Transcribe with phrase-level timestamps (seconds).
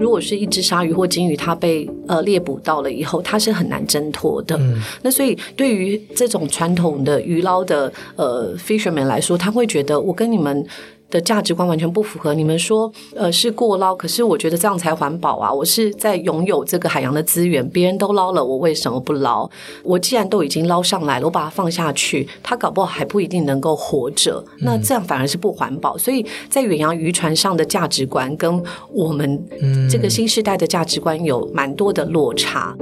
[0.00, 4.58] 如果是一只鲨鱼或鲸鱼，它被呃猎捕到了以后，它是很难挣脱的。
[5.02, 10.66] 那所以对于这种传统的鱼捞的呃 fisherman 来说，他会觉得我跟你们。
[11.10, 12.32] 的价值观完全不符合。
[12.34, 15.52] 你们说，呃，是过捞，可是我觉得这样才环保啊！
[15.52, 19.48] 我是在拥有这个海洋的资源，别人都捞了，我为什么不捞？
[19.82, 24.42] 我既然都已经捞上来了，我把它放下去，它搞不好还不一定能够活着。
[24.60, 25.98] 那这样反而是不环保。
[25.98, 29.44] 所以在远洋渔船上的价值观，跟我们
[29.90, 32.76] 这个新时代的价值观有蛮多的落差。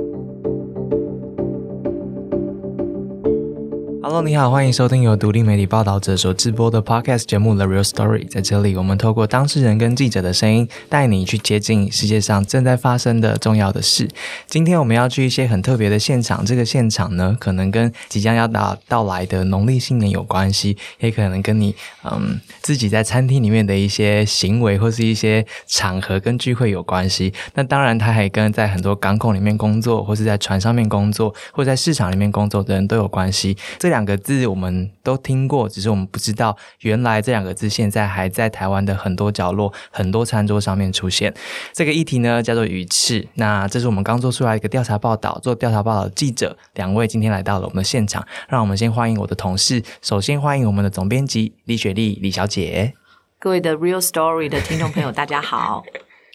[4.11, 8.27] Hello，你好，欢迎收听由独立媒体报道者所直播的 Podcast 节目《The Real Story》。
[8.31, 14.09] 在这里，我们透过当事人跟记者的声音，带你去接近世界上正在发生的重要的事。
[14.47, 27.31] 今天我们要去一些很特别的现场，这个现场呢，可能跟即将要到到来的农历新年有关系，也可能跟你嗯自己在餐厅里面的一些行为或是一些场合跟聚会有关系。
[27.53, 33.55] 那当然，它还跟在很多港口里面工作，或是在船上面工作，或在市场里面工作的人都有关系。
[33.79, 33.98] 这两。
[33.99, 41.35] 两个字我们都听过，只是我们不知道，原来这两个字现在还在台湾的很多角落、很多餐桌上面出现。
[41.73, 43.27] 这个议题呢，叫做鱼翅。
[43.35, 49.83] 那这是我们刚做出来一个调查报道，做调查报道的记者两位今天来到了我们的现场，让我们先欢迎我的同事。
[50.01, 52.95] 首先欢迎我们的总编辑李雪莉李小姐。
[53.41, 55.83] 各位的 Real Story 的听众朋友，大家好。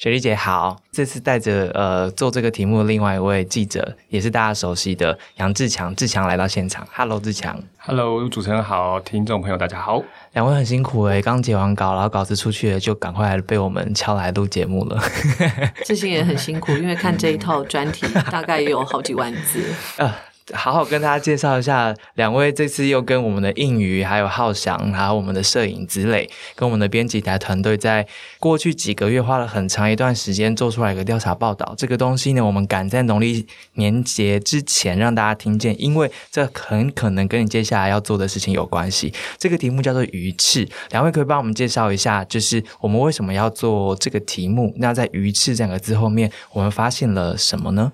[0.04, 6.86] 雪莉姐好，这次带着呃做这个题目的另外一位记者，也是大家熟悉的杨志强，志强来到现场。
[6.94, 7.58] Hello，志强。
[7.78, 10.04] Hello，主持人好，听众朋友大家好。
[10.34, 15.02] 两位很辛苦诶，刚截完稿，然后稿子出去了，就赶快被我们敲来录节目了。
[15.86, 19.64] 志兴也很辛苦，因为看这一套专题大概有好几万字。
[20.52, 28.06] 好好跟大家介绍一下，两位这次又跟我们的应宇、还有浩翔，还有我们的摄影子磊，跟我们的编辑台团队，在
[28.40, 31.74] 过去几个月花了很长一段时间做出来一个调查报道。
[31.78, 39.14] 这个东西呢，我们赶在农历年节之前让大家听见，因为这很可能跟你接下来要做的事情有关系。
[39.38, 44.74] 这个题目叫做鱼翅，两位可以帮我们介绍一下，就是我们为什么要做这个题目？
[44.78, 47.94] 那在鱼翅这两个字后面，我们发现了什么呢？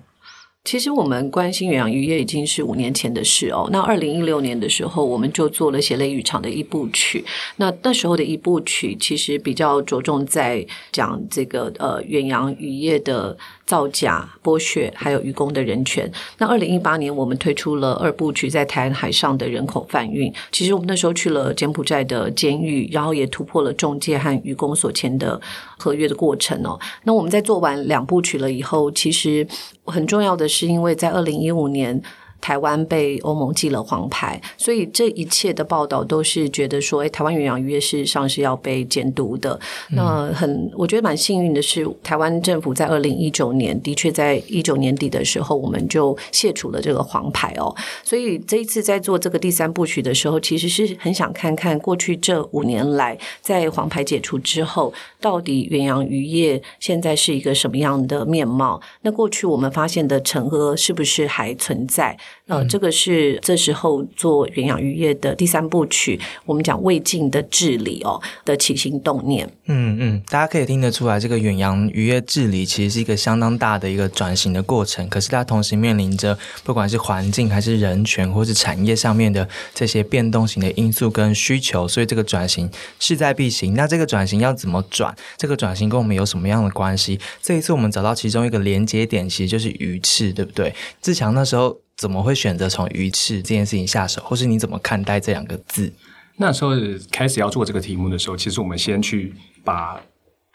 [0.64, 3.68] 其实我们关心远洋渔业已经是五年前的事哦。
[3.72, 7.24] 那二零一六年的时候，我们就做了血泪渔场的一部曲。
[7.56, 13.36] 那那时候的一部曲其实比较着重在讲这个呃远洋渔业的。
[13.70, 16.10] 造假、剥削，还有渔工的人权。
[16.38, 20.32] 那二零一八年，我们推出了二部曲，在台湾海上的人口贩运。
[20.50, 25.40] 其实我们那时候去了柬埔寨的监狱，然后也突破了中介和渔工所签的
[25.78, 26.76] 合约的过程哦。
[27.04, 29.46] 那我们在做完两部曲了以后，其实
[29.84, 32.02] 很重要的是，因为在二零一五年。
[32.40, 39.58] 台湾被欧盟记了黄牌，所以这一切的报道都是觉得说，哎，台湾远洋渔业事实上是要被监督的。
[39.90, 47.74] 那很，我觉得蛮幸运的是，台湾政府在二零一九年的确在一九年底的时候，我们就卸除了这个黄牌哦。
[48.02, 58.80] 所以这一次在做这个第三部曲的时候，其实是很想看看过去这五年来，在黄牌解除之后，到底远洋渔业现在是一个什么样的面貌？
[59.02, 62.16] 那过去我们发现的沉疴是不是还存在？
[62.46, 69.48] 呃，这个是这时候做远洋渔业的第三部曲，我们讲未尽的治理哦的起心动念。
[69.66, 75.08] 嗯嗯，大家可以听得出来，这个远洋渔业治理其实是一个相当大的一个转型的过程。
[75.08, 82.68] 可是它同时面临着不管是环境还是人权或是产业上面的这些变动型的因素跟需求，所以这个转型
[82.98, 83.74] 势在必行。
[83.74, 85.14] 那这个转型要怎么转？
[85.36, 87.20] 这个转型跟我们有什么样的关系？
[87.40, 90.74] 这一次我们找到其中一个连接点，其实就是鱼翅，对不对？
[91.00, 91.78] 志强那时候。
[92.00, 95.92] 怎么会选择从鱼翅这件事情下手，或是你怎么看待这两个字？
[96.38, 96.70] 那时候
[97.10, 100.00] 开始要做这个题目的时候，其实我们先去把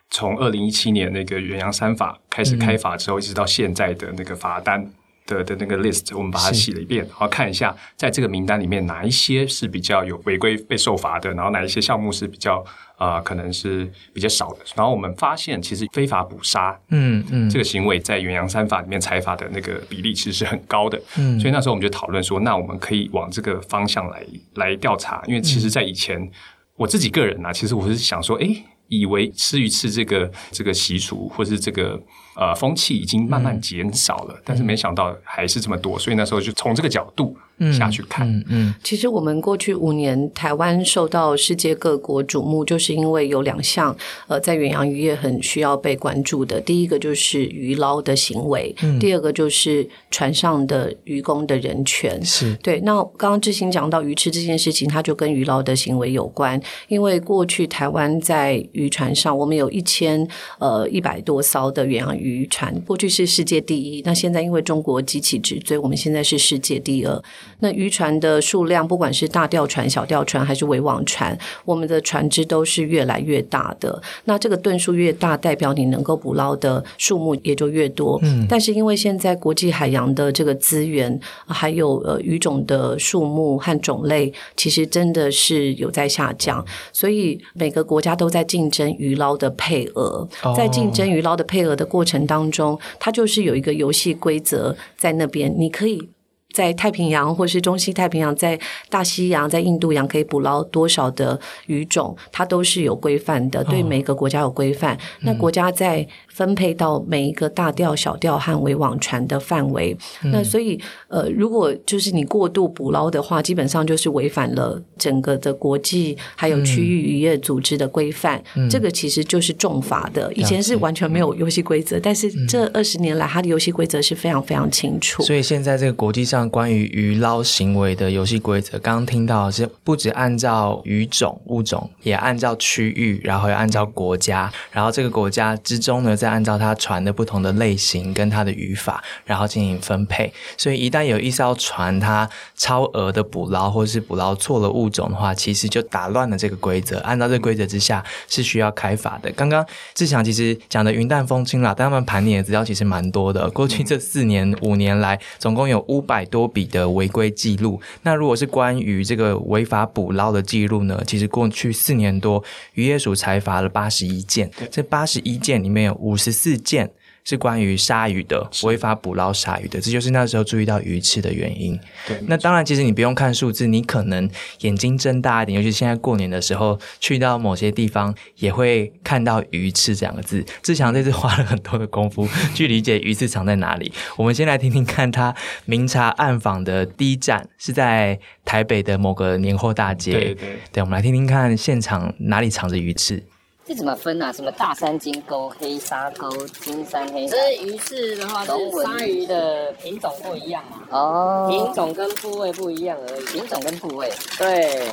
[0.09, 4.91] 从二零一七年那个远洋三法开始开罚之后，一直到现在的那个罚单。
[5.25, 12.63] 的的那个 list，我们把它洗了一遍，然后看一下，在这个名单里面哪一些是比较有违规被受罚的，然后哪一些项目是比较
[12.97, 14.59] 啊可能是比较少的。
[14.75, 21.01] 然后我们发现，其实非法捕杀，嗯嗯，这个行为在远洋三法里面裁罚的那个比例其实是很高的。
[21.17, 24.25] 嗯，所以那时候我们就讨论说，那我们可以往这个方向来
[24.55, 26.29] 来调查，因为其实在以前
[26.75, 28.47] 我自己个人呢，其实我是想说，哎，
[28.89, 31.99] 以为吃鱼翅这个这个习俗或是这个。
[32.35, 37.37] 呃，风气已经慢慢减少了，但是没想到还是这么多，所以那时候就从这个角度。
[37.72, 43.96] 下去看，嗯，其实我们过去五年，台湾受到世界各国瞩目，就是因为有两项，
[44.28, 46.59] 呃，在远洋渔业很需要被关注的。
[46.59, 52.23] 第一个就是渔捞的行为，第二个就是船上的渔工的人权。
[52.25, 52.81] 是对。
[52.81, 56.61] 那刚刚志兴讲到鱼翅这件事情，它就跟渔捞的行为有关。
[56.90, 60.28] 因为过去台湾在渔船上，我们有一千
[60.59, 67.23] 呃一百多艘的远洋渔渔船，过去是世界第一，那现在因为中国急起直追，我们现在是世界第二。
[67.59, 74.01] 那渔船的数量，不管是大吊船、小吊船还是围网船，我们的船只都是越来越大的。
[74.25, 78.19] 那这个吨数越大，代表你能够捕捞的数目也就越多。
[78.23, 96.09] 嗯，但是因为现在国际海洋的这个资源，还有呃鱼种的数目和种类，其实真的是有在下降，所以每个国家都在竞争鱼捞的配额，在竞争鱼捞的配额的过程当中，它就是有一个游戏规则在那边，你可以。
[96.55, 98.57] 在太平洋或是中西太平洋，在
[98.87, 104.97] 大西洋、在印度洋可以捕捞多少的鱼种，它都是有规范的，对每个国家有规范。
[105.19, 109.96] 那国家在分配到每一个大钓、小钓和围网船的范围。
[110.23, 118.43] 那所以，呃，如果就是你过度捕捞的话，基本上就是违反了整个的国际还有区域渔业组织的规范。
[118.70, 120.32] 这个其实就是重罚的。
[120.34, 125.23] 以前是完全没有游戏规则，但是这二十年来，它的游戏规则是非常非常清楚。
[125.23, 126.49] 所以现在这个国际上。
[126.55, 140.31] 关于鱼捞行为的游戏规则，刚刚听到是不止按照鱼种物种，也按照区域，然后也按照国家，然后这个国家之中呢，再按照它船的不同的类型跟它的语法，然后进行分配。
[140.57, 146.99] 所以一旦有一艘船它超额的捕捞，或是捕捞错了物种的话，其实就打乱了这个规则。
[146.99, 149.31] 按照这个规则之下，是需要开罚的。
[149.31, 153.49] 刚刚志强其实讲的云淡风轻啦，但他们盘点的资料其实蛮多的。
[153.49, 156.35] 过去这四年五年来，总共有五百多。
[156.35, 161.01] 多笔的违规记录，那如果是关于这个违法捕捞的记录呢？
[161.07, 162.43] 其实过去四年多，
[162.73, 166.91] 渔业署裁罚了八十一件，这八十一件里面有五十四件。
[167.28, 171.76] 是关于鲨鱼的违法捕捞鲨鱼的，这就是那时候注意到鱼翅的原因。
[172.08, 174.29] 对，那当然，其实你不用看数字，你可能
[174.59, 180.46] 眼睛睁大一点，尤其现在过年的时候，去到某些地方也会看到鱼翅这两个字。
[180.62, 183.91] 志强这次花了很多的功夫 去理解鱼翅藏在哪里。
[184.17, 185.34] 我们先来听听看，他
[185.66, 190.12] 明察暗访的第一站是在台北的某个年货大街。
[190.12, 193.23] 对对，对，我们来听听看现场哪里藏着鱼翅。
[193.67, 194.32] 这怎么分啊？
[194.32, 197.28] 什么大山金钩、黑沙钩、金山黑？
[197.28, 198.52] 这鱼翅的话，是
[198.84, 200.82] 鲨鱼的品种不一样嘛？
[200.91, 203.26] 哦，品种跟部位不一样而已。
[203.26, 204.91] 品种跟部位，对。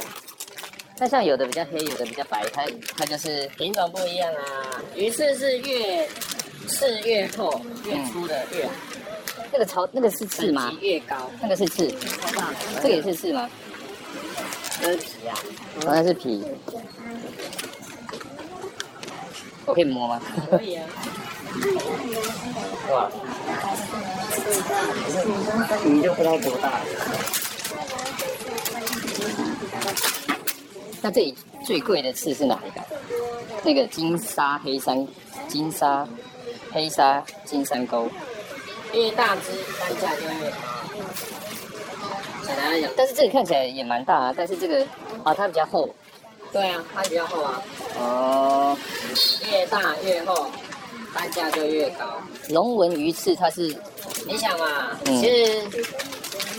[0.99, 2.65] 那像有的比较黑，有的比较白，它
[2.97, 4.81] 它就是品种不一样啊。
[4.95, 6.09] 鱼翅是越
[6.67, 8.73] 刺越厚，越粗的越好。
[9.53, 10.73] 那个超那个是刺吗？
[10.81, 11.93] 越高，那个是刺。
[12.83, 13.51] 这个也是刺吗？
[14.81, 15.37] 这是皮啊，
[15.85, 16.43] 好像是皮。
[19.67, 20.21] 我可以摸吗？
[20.51, 20.85] 可以啊。
[22.91, 23.11] 哇，
[25.85, 26.81] 你就不知道多大。
[31.01, 32.81] 那这里最贵的刺是哪一个？
[33.65, 35.07] 那个金沙黑山，
[35.49, 36.07] 金沙
[36.73, 38.09] 黑沙金山钩，
[38.93, 40.57] 越大只单价就越高。
[42.97, 44.85] 但是这个看起来也蛮大啊，但是这个
[45.25, 45.89] 啊它比较厚。
[46.53, 47.63] 对啊，它比较厚啊。
[47.99, 48.77] 哦。
[49.51, 50.47] 越大越厚，
[51.15, 52.07] 单价就越高。
[52.49, 53.75] 龙纹鱼翅它是，
[54.27, 55.63] 你想嘛，其实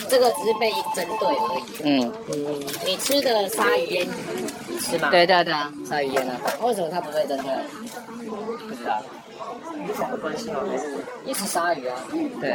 [0.07, 1.63] 这个只是被针对而已。
[1.83, 4.07] 嗯嗯，你吃的鲨鱼烟，
[4.67, 5.09] 你吃吗？
[5.09, 6.39] 对对对啊，鲨鱼烟啊。
[6.61, 7.49] 为什么它不会针对？
[8.67, 9.01] 不知道。
[9.87, 10.59] 有什么关系吗？
[10.69, 11.97] 还是也是鲨鱼啊？
[12.39, 12.51] 对。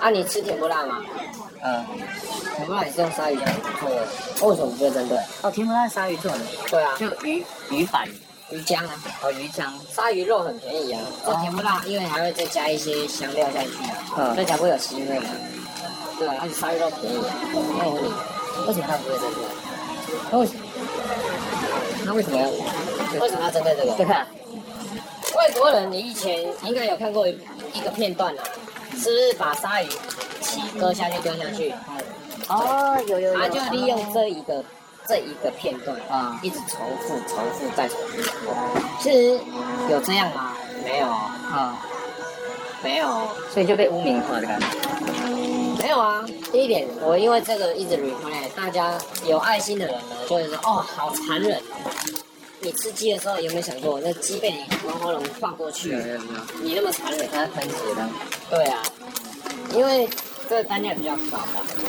[0.00, 1.02] 啊，你吃甜不辣吗？
[1.62, 1.84] 嗯。
[2.56, 4.06] 甜不辣也是用鲨鱼烟做的，
[4.42, 5.18] 为什么不会针对？
[5.42, 6.38] 哦，甜不辣鲨鱼做的。
[6.70, 8.08] 对啊，就鱼鱼板。
[8.50, 13.70] 鱼浆啊，哦，鱼浆，鲨鱼肉很便宜啊，这甜不辣，因为还会再加一些香料下去
[14.14, 15.26] 啊，所以才会有腥味嘛。
[16.16, 17.18] 对啊，而且鲨鱼肉便宜。
[17.76, 18.08] 那我问你，
[18.68, 19.42] 为什么它不会针对？
[20.30, 20.60] 那为什么？
[22.04, 22.48] 那为什么要？
[23.20, 23.92] 为什么要针对这个？
[23.94, 24.24] 对看，
[25.36, 28.42] 外国人，你以前应该有看过一个片段啊，
[28.92, 29.88] 是不是把鲨鱼
[30.40, 31.72] 鳍割下去丢下去？
[32.48, 33.38] 哦，有有有。
[33.38, 34.64] 他就利用这一个。
[35.08, 38.20] 这一个片段啊，一直重复、重复再重复。
[38.98, 39.38] 其实
[39.88, 40.56] 有这样吗？
[40.82, 41.78] 没有啊，
[42.82, 43.06] 没有，
[43.54, 44.66] 所以就被污名化的感觉。
[45.80, 51.62] 没有啊，第一点，我因为这个一直 replay，大家有爱心的人呢，就会说哦，好残忍。
[52.66, 55.96] 你吃鸡的时候有没有想过，那鸡被你从喉咙放过去，
[56.60, 58.08] 你那么残忍，它分解的？
[58.50, 58.82] 对啊，
[59.72, 60.08] 因为。
[60.48, 61.40] 这个单价比较高，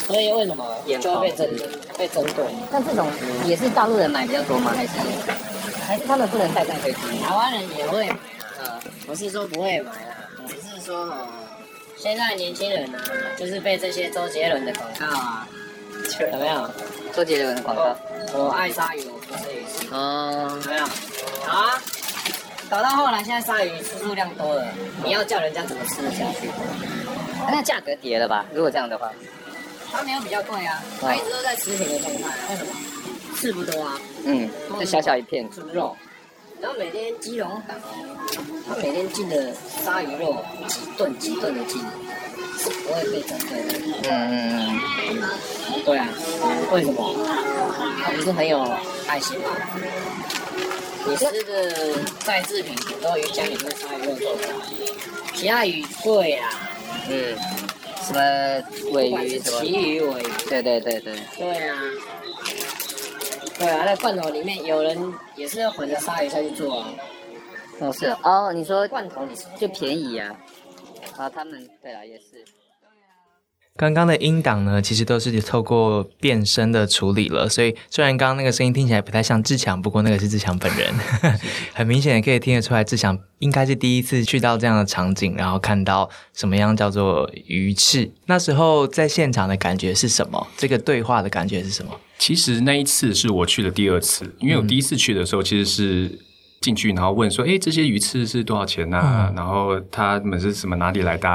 [0.07, 0.65] 所以为什么
[0.99, 1.47] 就会被针
[1.95, 2.43] 被针对？
[2.71, 3.05] 但这种
[3.45, 4.73] 也是大陆人买比较多吗？
[4.75, 4.93] 还是
[5.85, 6.97] 还是他们不能带上飞机？
[7.23, 8.15] 台湾人也会买
[8.65, 11.27] 啊，不是说不会买啊，只是说哦，
[11.97, 12.97] 现在年轻人呢，
[13.37, 15.47] 就是被这些周杰伦的广告啊，
[16.33, 16.67] 有没有？
[17.15, 17.95] 周杰伦的广告，
[18.33, 19.05] 我爱鲨鱼，
[19.91, 20.85] 哦，有没有？
[21.45, 21.81] 好啊，
[22.69, 24.65] 搞到后来现在鲨鱼出入量多了，
[25.03, 26.49] 你要叫人家怎么吃得下去？
[27.49, 28.45] 那价格跌了吧？
[28.53, 29.11] 如果这样的话，
[29.91, 32.29] 它没有比较贵啊，它一直都在持平的状态。
[32.49, 32.71] 为什么？
[33.35, 33.97] 刺不多啊。
[34.25, 35.95] 嗯，就小小一片猪肉，
[36.59, 37.77] 然后每天基隆港，
[38.67, 39.53] 他每天进的
[39.85, 41.81] 鲨鱼肉几吨几吨的进，
[42.89, 43.69] 我也被整退的。
[44.03, 45.83] 嗯嗯嗯。
[45.85, 46.07] 对啊，
[46.71, 47.15] 为什么？
[48.03, 48.61] 他不是很有
[49.07, 49.45] 爱心吗？
[51.07, 54.47] 你吃的在制品都鱼家里面鲨鱼肉做的，
[55.33, 56.49] 其他鱼贵啊。
[57.09, 57.35] 嗯，
[58.03, 58.19] 什么
[58.91, 59.63] 尾鱼什么？
[59.63, 60.25] 鱼尾鱼。
[60.49, 61.15] 对对对对。
[61.37, 61.77] 对啊。
[63.57, 66.89] 对啊，那罐头里面有人也是要混着鲨鱼下去做啊。
[67.79, 70.35] 哦是哦，你说罐头你是就便宜呀？
[71.17, 72.45] 啊，他们对啊也是。
[73.75, 80.91] 刚刚的音档呢，其实都是透过变声的处理了，所以虽然刚刚那个声音听起来不太像志强，不过那个是志强本人，
[81.73, 88.11] 很明显可以听得出来，志强应该是第一次去到这样的场景，然后看到什么样叫做鱼翅。
[88.25, 90.47] 那时候在现场的感觉是什么？
[90.57, 91.99] 这个对话的感觉是什么？
[92.17, 96.19] 其实那一次是我去的第二次，因为我第一次去的时候其实是
[96.67, 99.31] 进去，然后问说：“哎，这些鱼翅是多少钱呢？
[99.33, 101.27] 然后他们是什么哪里来的？”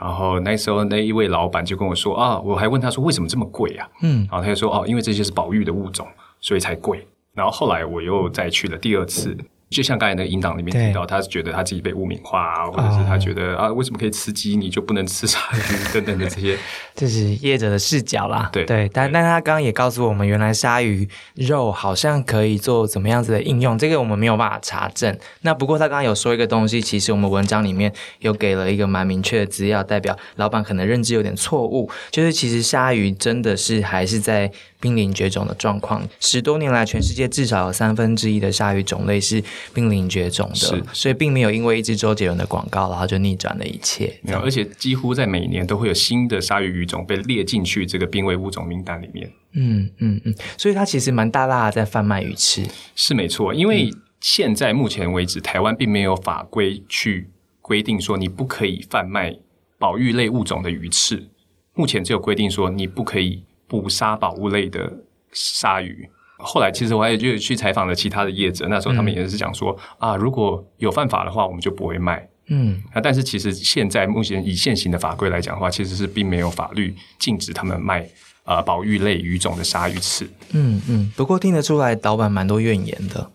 [0.00, 3.88] 然后那时候那一位老板就跟我说啊，我还问他说为什么这么贵啊？
[4.02, 6.04] 嗯，然后他就说哦，因为这些是保育的物种，
[6.40, 7.06] 所以才贵。
[7.32, 9.36] 然后后来我又再去了第二次。
[9.68, 16.56] 就像刚才那个引导里面提到，他是觉得他自己被污名化啊，或者是他觉得啊，为什么可以吃鸡，你就不能吃鲨鱼等等的这些，
[16.94, 18.48] 这是业者的视角啦。
[18.52, 25.18] 对对，但但他刚刚也告诉我们，原来鲨鱼肉好像可以做怎么样子的应用，这个我们没有办法查证。
[25.40, 34.52] 那不过他刚刚有说一个东西，其实我们文章里面有给了一个蛮明确的资料，代表老板可能认知有点错误，就是其实鲨鱼真的是还是在。
[34.80, 39.42] 濒临绝种的状况，十多年来，全世界至少有三分之一的鲨鱼种类是
[39.72, 44.18] 濒临绝种的，所以并没有因为一支周杰伦的广告，然后就逆转了一切。
[44.22, 49.30] 没有，而且几乎在每年都会有新的鲨鱼鱼种被列进去这个濒危物种名单里面。
[49.54, 52.62] 嗯嗯嗯，所以它其实蛮大大的在贩卖鱼翅，
[52.94, 53.54] 是没错。
[53.54, 53.90] 因为
[54.20, 57.30] 现在目前为止，台湾并没有法规去
[57.62, 59.34] 规定说你不可以贩卖
[59.78, 61.28] 保育类物种的鱼翅，
[61.72, 63.44] 目前只有规定说你不可以。
[63.68, 64.92] 捕杀宝物类的
[65.32, 66.08] 鲨鱼，
[66.38, 72.28] 后来其实我也就去采访了其他的业者，那时候他们也是讲说啊，如果有犯法的话，我们就不会卖。
[72.48, 78.08] 嗯，啊，但是其实现在目前以现行的法规来讲的话，其实是并没有法律禁止他们卖
[78.44, 80.28] 呃保育类鱼种的鲨鱼翅。
[80.52, 83.30] 嗯嗯，不过听得出来，老板蛮多怨言的。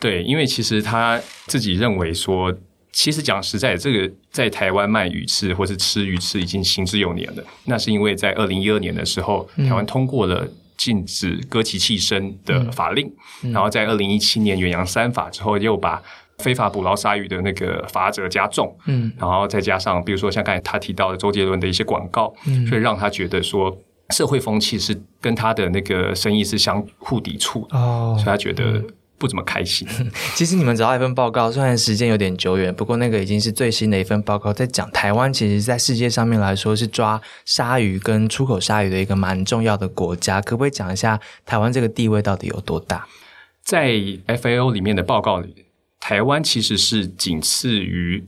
[0.00, 2.54] 对，因为其实他自己认为说。
[2.96, 7.44] 其实讲实在，这个在台湾卖鱼翅或是吃鱼翅已经行之有年了。
[7.66, 10.48] 那是因为在二零一二年的时候，台湾通过了
[10.78, 13.12] 禁止割鳍弃身的法令，
[13.52, 16.02] 然后在二零一七年远洋三法之后，又把
[16.38, 18.74] 非法捕捞鲨鱼的那个罚则加重。
[18.86, 22.32] 嗯，然后再加上比如说像刚才他提到的周杰伦的一些广告，
[22.66, 23.76] 所以让他觉得说
[24.08, 27.68] 社会风气是跟他的那个生意是相互抵触。
[27.72, 28.82] 哦，所以他觉得。
[29.18, 29.86] 不怎么开心。
[30.34, 40.40] 其实你们找到一份报告，虽然时间有点久远，不过那个已经是最新的一份报告，在讲台湾其实，在世界上面来说是抓鲨鱼跟出口鲨鱼的一个蛮重要的国家。
[40.40, 43.06] 可不可以讲一下台湾这个地位到底有多大？
[43.62, 43.90] 在
[44.26, 45.66] FAO 里面的报告里，
[45.98, 48.24] 台湾其实是仅次于。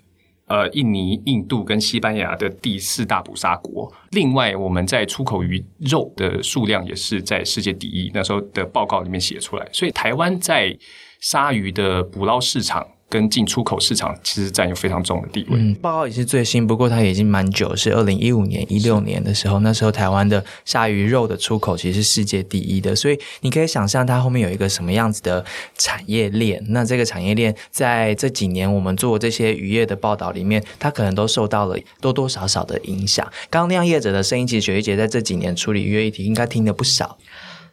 [0.48, 3.92] 呃，印尼、印度跟西班牙的第四大捕杀国。
[4.10, 8.10] 另外，我们在出口鱼肉的数量也是在世界第一。
[8.14, 10.76] 那时候的报告里面写出来，所以台湾在
[11.20, 12.86] 鲨鱼的捕捞市场。
[13.10, 15.56] 跟进出口市场其实占有非常重的地位。
[15.58, 25.44] 嗯，报告也是最新，不过它已经蛮久，是二零一五年、一六年的时候，那时候台湾的鲨鱼肉的出口其实是世界第一的，所以你可以想象它后面有一个什么样子的
[25.76, 26.62] 产业链。
[26.68, 33.26] 那这个产业链在这几年我们做这些渔业的报道里面，它可能都受到了多多少少的影响。
[33.48, 37.16] 刚刚那业者的声音，其实雪玉姐在这几年处理渔业议题，应该听了不少。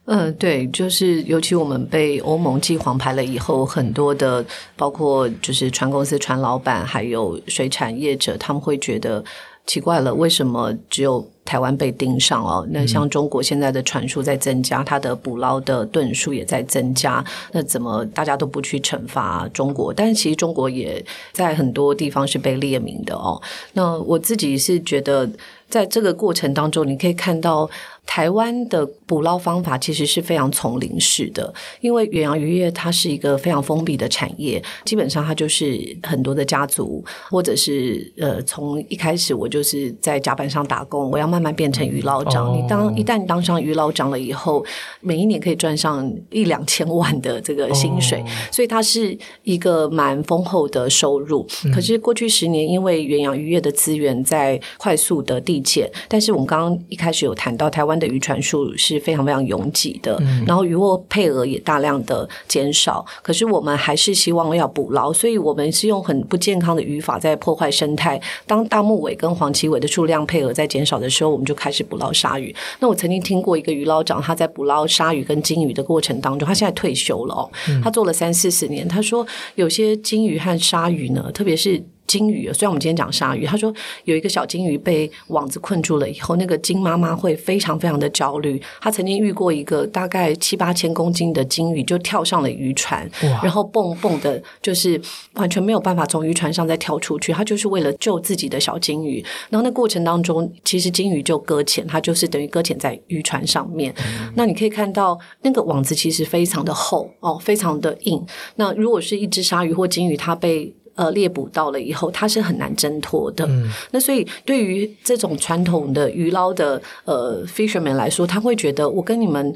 [0.06, 4.46] 嗯，对，就是尤其我们被欧盟记黄牌了以后，很多的
[4.76, 9.24] 包括就是船公司、船老板，还有水产业者，他们会觉得
[9.66, 12.68] 奇怪了，为什么只有台湾被盯上哦？
[12.72, 17.24] 那像中国现在的船数在增加，它的捕捞的吨数也在增加，
[17.54, 19.94] 那怎么大家都不去惩罚中国？
[19.94, 23.42] 但是其实中国也在很多地方是被列明的哦。
[23.74, 25.30] 那我自己是觉得。
[25.68, 27.68] 在这个过程当中，你可以看到。
[28.08, 42.54] 台湾的捕捞方法其实是非常丛林式的，因为远洋渔业它是一个非常封闭的产业，基本上它就是很多的家族，或者是呃，从一开始我就是在甲板上打工，我要慢慢慢变成渔捞长。
[42.56, 44.64] 你当一旦当上渔捞长了以后，
[45.02, 51.44] 每一年可以赚上一两千万的这个薪水，所以它是一个蛮丰厚的收入。
[51.74, 57.96] 可是过去十年，因为远洋渔业的资源在快速的递减，但是我们刚刚一开始有谈到台湾。
[57.96, 63.06] 的渔船数是非常非常拥挤的，然后渔获配额也大量的减少。
[63.24, 68.22] 可是我们还是希望要捕捞，所以我们是用很不健康的渔法在破坏生态。
[68.46, 72.56] 当大木尾跟黄鳍尾的数量配额在减少的时候，我们就开始捕捞鲨鱼。
[72.80, 77.50] 那我曾经听过一个渔捞长，他在捕捞鲨鱼跟金鱼的过程当中，他现在退休了哦，
[77.84, 78.88] 他做了三四十年。
[78.88, 81.84] 他说有些金鱼和鲨鱼呢，特别是。
[82.08, 88.62] 金鱼，虽然我们今天讲鲨鱼，他说有一个小金鱼被网子困住了以后，那个金妈妈会非常非常的焦虑。
[88.82, 93.10] 他曾经遇过一个大概七八千公斤的金鱼，就跳上了渔船，
[93.42, 95.00] 然后蹦蹦的，就是
[95.34, 97.34] 完全没有办法从渔船上再跳出去。
[97.34, 99.24] 他就是为了救自己的小金鱼。
[99.50, 103.94] 然后那过程当中，其实金鱼就搁浅，它就是等于搁浅在渔船上面。
[104.36, 108.26] 那你可以看到那个网子其实非常的厚哦，非常的硬。
[108.56, 113.48] 那如果是一只鲨鱼或金鱼，它被呃，猎捕到了以后，它是很难挣脱的。
[113.92, 119.56] 那所以，对于这种传统的鱼捞的呃 fisherman 来说，他会觉得我跟你们。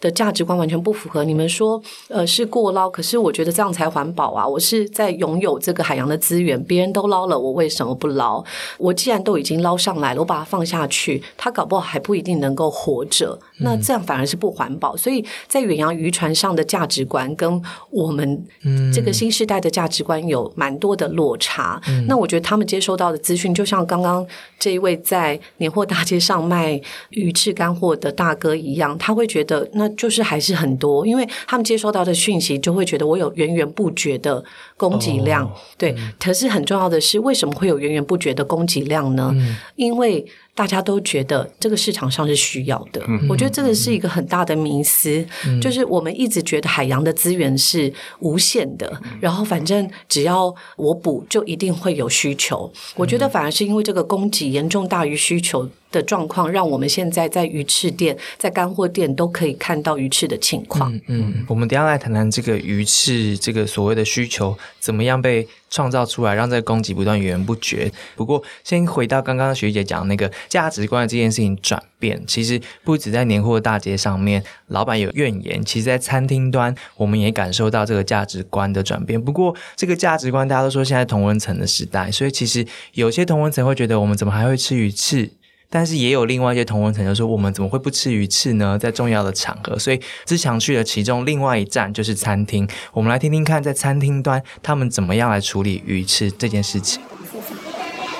[0.00, 1.24] 的价值观完全不符合。
[1.24, 4.46] 你们说，呃，是过捞，可是我觉得这样才环保啊！
[4.46, 8.42] 我是在拥有这个海洋的资源，别人都捞了，我为什么不捞？
[8.78, 13.38] 我既然都已经捞上来了，我把它放下去，它搞不好还不一定能够活着。
[13.60, 14.96] 那这样反而是不环保。
[14.96, 18.46] 所以在远洋渔船上的价值观跟我们
[18.94, 21.80] 这个新时代的价值观有蛮多的落差。
[22.06, 24.24] 那我觉得他们接收到的资讯，就像刚刚
[24.60, 29.87] 这一位在年货大街上卖鱼翅干货的大哥一样，他会觉得那。
[29.96, 34.44] 就是还是很多，因为他们接收到的讯息，就会觉得我有源源不绝的
[34.78, 35.52] 供给量。
[35.76, 39.34] 对，可是很重要的是，为什么会有源源不绝的供给量呢？
[39.76, 43.02] 因为大家都觉得这个市场上是需要的。
[43.28, 45.24] 我觉得这个是一个很大的迷思，
[45.60, 52.72] 就是我们一直觉得海洋的资源是无限的，然后反正只要我补，就一定会有需求。
[52.96, 55.68] 我觉得反而是因为这个供给严重大于需求。
[55.90, 60.92] 的状况，让我们现在在鱼翅店、在干货店都可以看到鱼翅的情况。
[61.06, 67.90] 嗯，我们等下来谈谈这个鱼翅这个所谓的需求怎么样被创造出来，让这个供给不断源源不绝。
[68.16, 79.22] 不过，先回到刚刚学姐讲那个价值观的这件事情转变，其实不止在年货大街上面，老板有怨言，其实在餐厅端，我们也感受到这个价值观的转变。
[79.22, 85.30] 不过，这个价值观大家都说现在同温层的时代，所以其实有些同温层会觉得，我们怎么还会吃鱼翅？
[85.70, 88.78] 但是也有另外一些同文层，就说我们怎么会不吃鱼翅呢？
[88.78, 92.66] 在重要的场合，所以志强去了其中另外一站就是餐厅。
[92.92, 97.02] 我们来听听看，在餐厅端他们怎么样来处理鱼翅这件事情。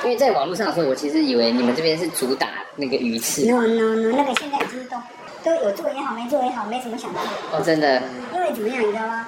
[0.04, 3.46] 因为在网络上的时候，我其实以为你们这边是主打那个鱼翅。
[3.46, 4.96] no no no，那个现在已经都
[5.44, 7.20] 都有做也好，没做也好，没什么想到。
[7.52, 8.02] 哦，真的。
[8.34, 9.26] 因为怎么样，你知道吗？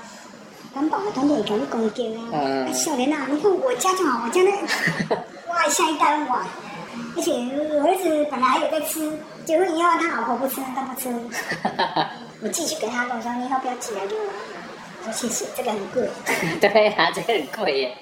[0.72, 2.30] 环保的团队给你攻击啊！
[2.32, 2.72] 嗯。
[2.72, 4.50] 少年啊，你看我家就好，我家那
[5.50, 6.46] 哇，下一代哇。
[7.16, 9.12] 而且我儿子本来还有在吃，
[9.44, 11.08] 结婚以后他老婆不吃，他不吃。
[12.42, 14.20] 我继续给他跟我说：“你以后不要寄来给我。”
[15.06, 16.08] 我说：“谢谢，这个很贵。
[16.60, 17.96] ”对呀，这个很贵耶。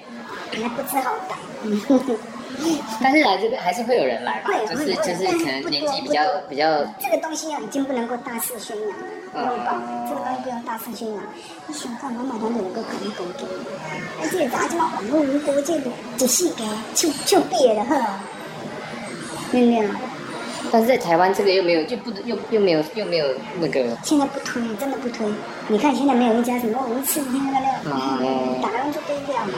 [0.51, 1.35] 人家不吃好歹。
[3.01, 4.49] 但是来这边还是会有人来吧？
[4.67, 6.83] 就是就是可能年纪比较比较。
[6.99, 8.95] 这个东西啊，已经不能够大肆宣扬了。
[9.33, 10.07] 嗯。
[10.09, 11.21] 这个东西不用大肆宣扬。
[11.67, 13.45] 你想看妈妈团队有个可能高级，
[14.21, 16.63] 而且大家网络如果这个仔细给
[16.95, 18.19] 就就毕业了哈。
[19.51, 19.89] 没有，
[20.71, 23.25] 但是在台湾这个又没有，就不又又没有又没有
[23.59, 23.85] 那个。
[24.03, 25.25] 现在不推，真的不推。
[25.67, 29.53] 你看现在没有一家什么鱼翅那个料，打完就丢掉了。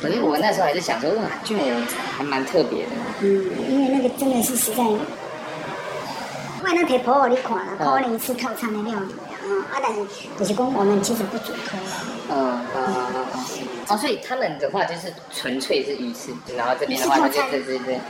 [0.00, 1.74] 反正我那时候还是想说，哇，居然有，
[2.16, 2.90] 还蛮特别的。
[3.20, 4.84] 嗯，因为那个真的是实在。
[6.62, 10.00] 外那提婆你看了，可能是套餐的料理啊，啊，但是
[10.38, 11.78] 就是讲我们其实不主推。
[12.30, 13.40] 嗯嗯嗯嗯。
[13.88, 18.00] 哦，所以他们的话就是纯粹是鱼翅，然后这边的话就对对对。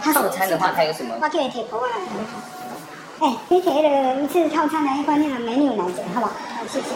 [0.00, 1.14] 套餐的话，它有什么？
[1.20, 1.90] 我叫你提婆啊！
[3.20, 6.32] 哎，你提那个一次套餐的一罐那个美女奶子，好不好？
[6.68, 6.86] 谢谢。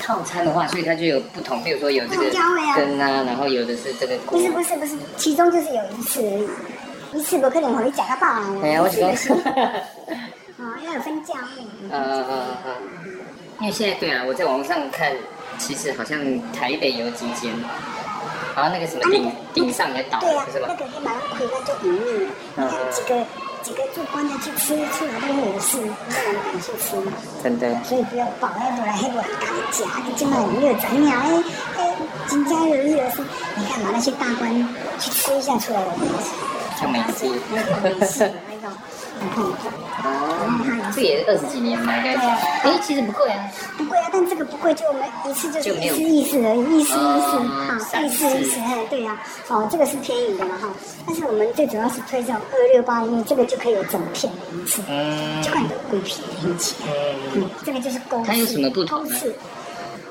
[0.00, 2.30] 套餐的话，所以它就有不同，比如说有这个
[2.76, 4.16] 根啊，然后有的是这个。
[4.26, 6.38] 不是不是不是，其中就是有一次而
[7.14, 8.56] 已，一次不可能和你讲个饱啊！
[8.62, 9.08] 哎呀，我讲。
[10.58, 12.72] 啊，要有分价嗯嗯嗯嗯。
[13.60, 15.12] 因为现在对啊，我在网上看，
[15.58, 16.18] 其实好像
[16.52, 17.52] 台北有几间。
[18.56, 20.66] 啊，那个什么钉钉上也倒，对呀，是吧？
[20.70, 22.32] 那个黑马上亏了就隐秘了。
[22.56, 23.22] 你看几个
[23.62, 25.84] 几个做官的去吃，出来都会有事，没
[26.32, 27.12] 人敢去吃嘛。
[27.42, 27.84] 真的。
[27.84, 31.20] 所以不要保要来黑乱敢夹，你今晚没有怎样？
[31.20, 31.44] 哎
[31.76, 33.22] 哎，金家有日的是，
[33.56, 34.50] 你看嘛，那些大官
[34.98, 35.92] 去吃一下出来了，
[36.80, 37.28] 就没事，
[37.82, 38.74] 没事，那个。
[39.18, 42.14] 哦，这也是二十几年嘛，应该。
[42.16, 43.44] 哎，其实不贵啊。
[43.76, 50.68] 不贵啊，但这个不贵，就我们一次就是一次一次而已，意思意思，好，意思意思，哎，对呀，哦，这个是便宜的嘛哈。
[51.06, 54.82] 但是我们最主要是推这种二六八，因为这个就可以有整片的一次，
[55.42, 56.88] 就看你的龟皮很起来。
[57.34, 58.22] 嗯，这个就是钩。
[58.26, 59.04] 它有什么不同？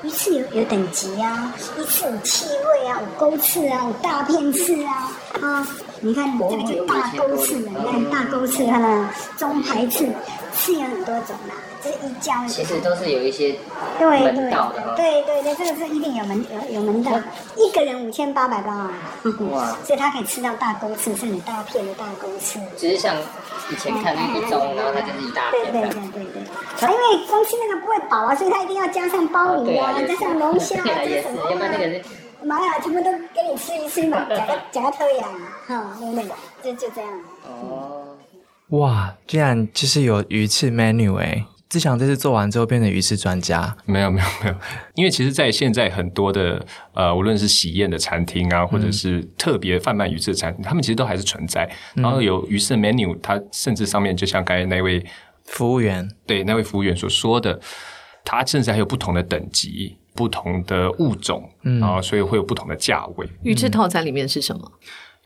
[0.02, 5.66] 鱼刺有有等级啊，鱼刺有气味啊，有钩刺啊，有大片刺啊，啊。
[6.00, 10.06] 你看这个就大钩刺，你看大钩刺，它的中排刺，
[10.54, 11.54] 刺有很多种的。
[11.86, 13.54] 这一教其实都是有一些
[14.00, 14.94] 门道的。
[14.96, 17.12] 对对对，这个是一定有门有有门道。
[17.56, 18.92] 一个人五千八百八啊！
[19.52, 19.76] 哇！
[19.84, 22.58] 所以他可以吃到大钩刺，是很大片的大钩刺。
[22.76, 23.14] 只是像
[23.70, 25.72] 以前看那个钟，然后它就是一大片。
[25.72, 26.42] 对对对对对。
[26.82, 31.50] 因为光吃那个不会饱啊，所以他一定要加上鲍鱼啊，加上龙虾啊， 这什么？
[31.50, 32.02] 要不然那个是。
[32.42, 35.28] 妈呀，全部都给你吃一吃嘛， 夹个夹个特呀，
[35.66, 36.14] 哈，对不
[36.62, 36.72] 对？
[36.74, 37.10] 就就这样。
[37.44, 38.02] 哦。
[38.70, 41.44] 哇，居然就是有鱼翅 menu 哎！
[41.68, 43.76] 志强这次做完之后变成鱼翅专家？
[43.84, 44.54] 没有没有没有，
[44.94, 51.68] 因为其实，在现在很多的呃，无论是喜宴的餐厅啊，或者是特别贩卖鱼翅的餐厅，他们其实都还是存在。
[51.94, 55.04] 然后有鱼翅 menu，它甚至上面就像刚才那位
[55.44, 57.60] 服务员对那位服务员所说的，
[58.24, 59.96] 它甚至还有不同的等级。
[60.16, 63.28] 不同的物种，然后所以会有不同的价位。
[63.42, 64.72] 鱼翅套餐里面是什么？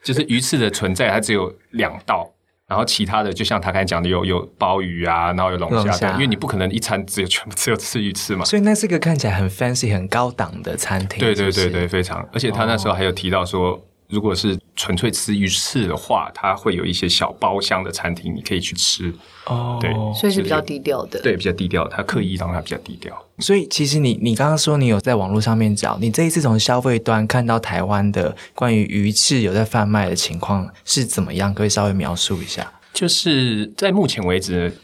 [0.02, 2.28] 就是鱼翅的存在，它只有两道，
[2.70, 8.44] 然后其他的就像他刚才讲的，有有鲍鱼啊，然后有龙虾，因为你不可能一餐只有全部只有吃鱼翅嘛。
[8.44, 11.18] 所以那是一个看起来很 fancy、很高档的餐厅。
[11.18, 12.24] 对对对对，非常。
[12.32, 13.84] 而且他那时候还有提到说。
[14.10, 19.14] 如果是纯粹吃鱼翅的话，它会有一些小包厢的餐厅，你可以去吃。
[19.46, 21.20] 哦，对，所以是比较低调的。
[21.22, 23.16] 对，比较低调，它刻意让它比较低调。
[23.38, 31.54] 所以其实你你刚刚说你有在网络上面找，你这一次从消费端看到台湾的关于鱼翅有在贩卖的情况是怎么样？
[31.54, 32.72] 可以稍微描述一下。
[32.92, 34.76] 就是在目前为止，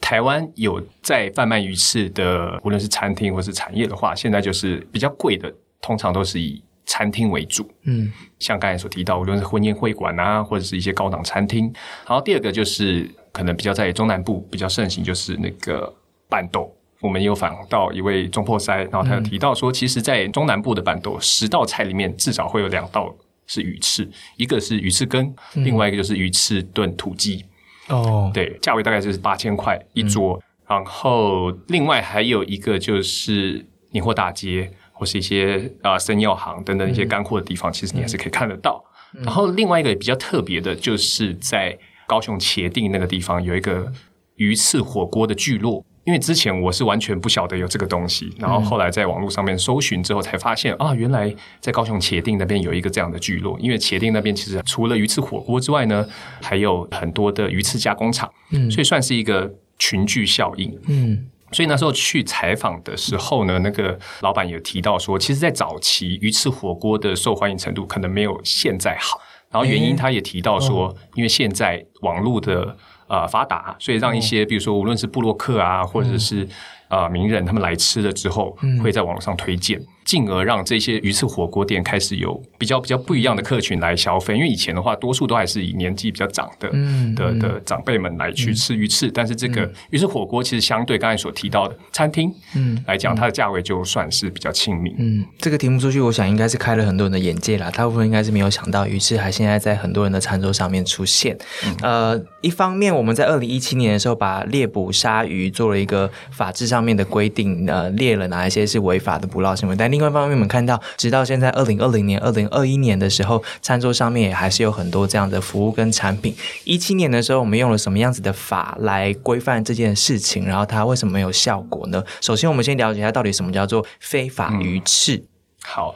[0.00, 6.62] 台湾有在贩卖鱼翅的，无论是餐厅或是产业的话，现在就是比较贵的，通常都是以。
[6.84, 11.72] 餐厅为主，嗯，像刚才所提到，无论是婚宴会馆啊，或者是一些高档餐厅。
[12.06, 15.92] 然后第二个就是可能比较在中南部比较盛行，就是那个
[16.28, 16.74] 板豆。
[17.00, 23.12] 我们有访到一位中破塞，然后他有提到说，其实，在中南部的板豆十道菜里面，至少会有两道
[23.48, 27.44] 是鱼翅，一个是鱼翅羹，另外一个就是鱼翅炖土鸡。
[27.88, 30.40] 哦，对，价位大概就是八千块一桌。
[30.68, 34.72] 然后另外还有一个就是年货大街。
[35.02, 38.80] 或是一些啊生药行等等一些干货的地方，其实你还是可以看得到。
[39.14, 43.92] 然后另外一个比较特别的，就是在高雄茄定那个地方有一个
[44.36, 45.84] 鱼翅火锅的聚落。
[46.04, 53.58] 因为之前我是完全不晓得有这个东西，然后后来在网络上面搜寻之后，才发现啊，原来在高雄茄定那边有一个这样的聚落。
[53.58, 56.06] 因为茄定那边其实除了鱼翅火锅之外呢，
[56.40, 61.26] 还有很多的鱼翅加工厂，嗯，所以算是一个群聚效应，嗯。
[61.52, 69.20] 所以那时候去采访的时候呢，那个老板也提到说，其实，在早期鱼翅火锅的受欢迎程度可能没有现在好。
[69.50, 72.74] 然后原因他也提到说，因为现在网络的
[73.06, 76.48] 呃发达，所以让一些比如说无论是布洛克啊，或者是
[76.88, 79.78] 啊名人他们来吃了之后，会在网络上推荐。
[80.04, 86.70] 进而让这些鱼翅火锅店开始有比较比较不一样的客群来消费，因为以前的话，多数都还是以年纪比较长的
[87.14, 94.94] 的的长辈们来去吃鱼翅，但是这个鱼翅火锅其实相对刚才所提到的餐厅嗯来讲，它的价位就算是比较亲民。
[94.98, 97.70] 嗯，这个题目出去，我想应该是开了很多人的眼界啦。
[97.70, 101.36] 大部分应该是没有想到鱼翅还现在在很多人的餐桌上面出现。
[101.82, 116.34] 呃，一方面我们在二零一七年的时候把猎捕鲨鱼做了一个法制上面的规定，呃，列了哪一些是违法的捕捞行为，但另外一方面，我们看到，直到现在二零二零年、二零二一年的时候，餐桌上面也还是有很多这样的服务跟产品。
[116.64, 120.46] 一七年的时候，我们用了什么样子的法来规范这件事情？
[120.46, 122.02] 然后它为什么没有效果呢？
[122.22, 125.22] 首先，我们先了解一下到底什么叫做非法鱼翅。
[125.64, 125.94] 好，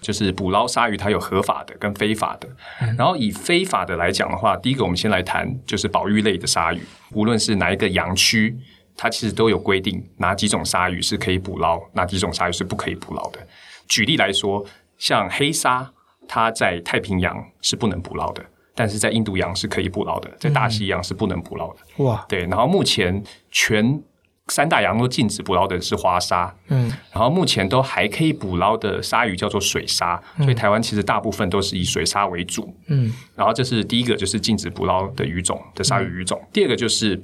[0.00, 2.48] 就是捕捞鲨鱼，它有合法的跟非法的。
[2.98, 6.82] 然后以非法的来讲的话，第一个我们先来谈，就是保育类的鲨鱼，
[7.12, 8.56] 无论是哪一个洋区。
[8.96, 13.38] 它其实都有规定，哪几种鲨鱼是可以捕捞，哪几种鲨鱼是不可以捕捞的。
[13.86, 14.64] 举例来说，
[14.98, 15.92] 像黑鲨，
[16.26, 22.04] 它在太平洋是不能捕捞的，但是在印度洋是可以捕捞的，在大西洋是不能捕捞的。
[22.04, 22.40] 哇，对。
[22.46, 24.02] 然后目前全
[24.48, 37.20] 三大洋都禁止捕捞的是花鲨，嗯，然后目前都还可以捕捞的鲨鱼叫做水鲨，所以台湾其实大部分都是以水鲨为主，嗯，然后这是第一个就是禁止捕捞的鱼种的鲨鱼鱼种，第二个就是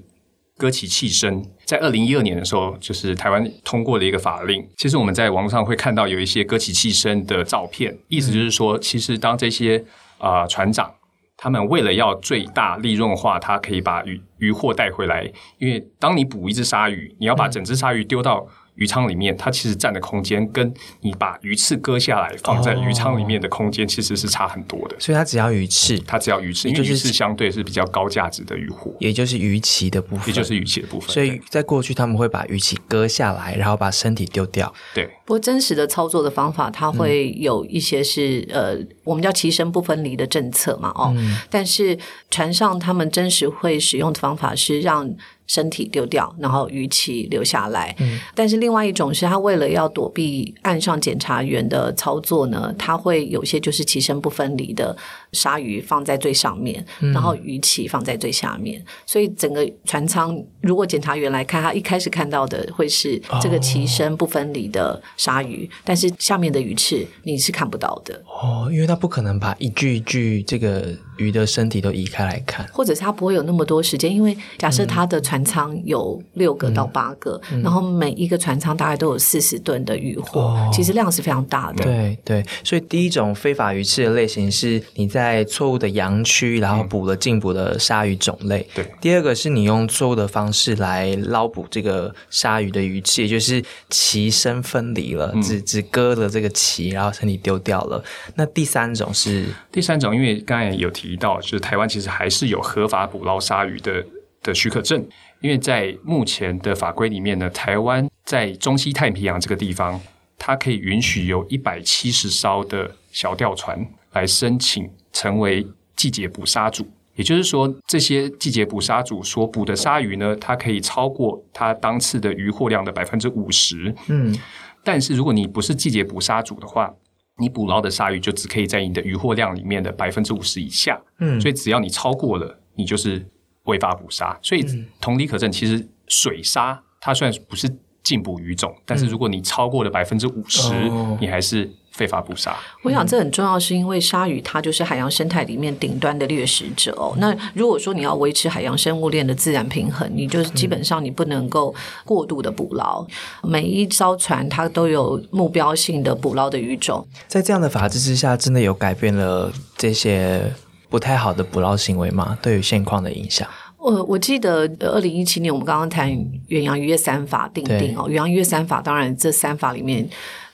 [0.62, 9.84] 割鳍弃身，在二零一二年的时候，就是台湾通过了一个法令，其实我们在网络上会看到有一些割鳍弃身的照片，意思就是说，其实当这些
[10.18, 10.88] 啊船长。
[11.36, 18.46] 他们为了要最大利润化，他可以把鱼鱼货带回来，因为当你捕一只鲨鱼，你要把整只鲨鱼丢到。
[18.74, 24.96] 鱼仓里面，它其实占的空间跟你把鱼翅割下来放在鱼仓里面的空间其实是差很多的。
[24.98, 31.10] 所以它只要鱼翅，它只要鱼翅，因为鱼刺相对是比较高价值的鱼货，也就是鱼鳍的部分，也就是鱼鳍的部分。
[31.10, 34.72] 所以在过去他们会把鱼鳍割下来，然后把身体丢掉。
[34.94, 35.08] 对。
[35.24, 41.14] 不过真实的操作的方法，它会有一些是呃，我们叫齐身不分离的政策嘛，哦。
[41.48, 41.96] 但是
[42.30, 45.14] 船上他们真实会使用的方法是让。
[45.52, 47.94] 身体丢掉，然后鱼鳍留下来。
[47.98, 54.96] 嗯，但是另外一种是他为了要躲避岸上检查员的操作呢，他会有些就是鳍身不分离的
[55.32, 58.82] 鲨鱼放在最上面，然后鱼鳍放在最下面。
[59.06, 68.22] 所以整个船舱，如果检查员来看，他一开始看到的会是这个鳍身不分离的鲨鱼，但是下面的鱼翅你是看不到的。
[68.26, 70.94] 哦，因为他不可能把一具一具这个。
[71.18, 81.84] 鱼的身体都移开来看，或者是他不会有那么多时间，因为假设他的船舱有六个到八个，然后每一个船舱大概都有四十吨的鱼货，其实量是非常大的。
[81.84, 88.66] 对对，所以第一种非法鱼翅的类型是你在错误的洋区，然后捕了进捕的鲨鱼种类。
[88.74, 98.04] 对，第二个是你用错误的方式来捞捕这个鲨鱼的鱼鳍，也就是鳍身分离了，只只割了这个鳍，然后身体丢掉了。
[98.34, 101.12] 那第三种是第三种，因为刚才有提。
[101.22, 104.04] 到就是台湾其实还是有合法捕捞鲨鱼的
[104.42, 105.06] 的许可证，
[105.40, 110.00] 因为在目前的法规里面呢，台湾在中西太平洋这个地方，
[110.36, 123.94] 它可以允许有一百七十艘的小钓船来申请成为季节捕杀主，也就是说，这些季节捕杀组所捕的鲨鱼呢，它可以超过它当次的渔获量的百分之五十。
[124.08, 124.34] 嗯，
[124.82, 126.92] 但是如果你不是季节捕杀组的话，
[127.38, 133.24] 你捕捞的鲨鱼就只可以在你的渔获量里面的百分之五十以下，嗯，所以只要你超过了，你就是
[133.64, 134.38] 违法捕杀。
[134.42, 134.64] 所以
[135.00, 137.70] 同理可证，其实水鲨它虽然不是
[138.02, 140.72] 禁捕鱼种，但是如果你超过了百分之五十，
[141.20, 141.70] 你还是。
[141.92, 147.14] 非法捕杀，我想这很重要，是因为鲨鱼它就是海洋生态里面顶端的掠食者哦。
[147.18, 151.74] 那如果说你要维持海洋生物链的自然平衡，你就是基本上你不能够
[152.06, 153.06] 过度的捕捞。
[153.42, 160.50] 每一艘船它都有目标性的捕捞的鱼种，在这样的法制之下，真的有改变了这些
[160.88, 162.38] 不太好的捕捞行为吗？
[162.40, 163.46] 对于现况的影响？
[163.76, 166.08] 我我记得二零一七年我们刚刚谈
[166.46, 170.08] 远洋渔业三法定定哦，远洋渔业三法，当然这三法里面。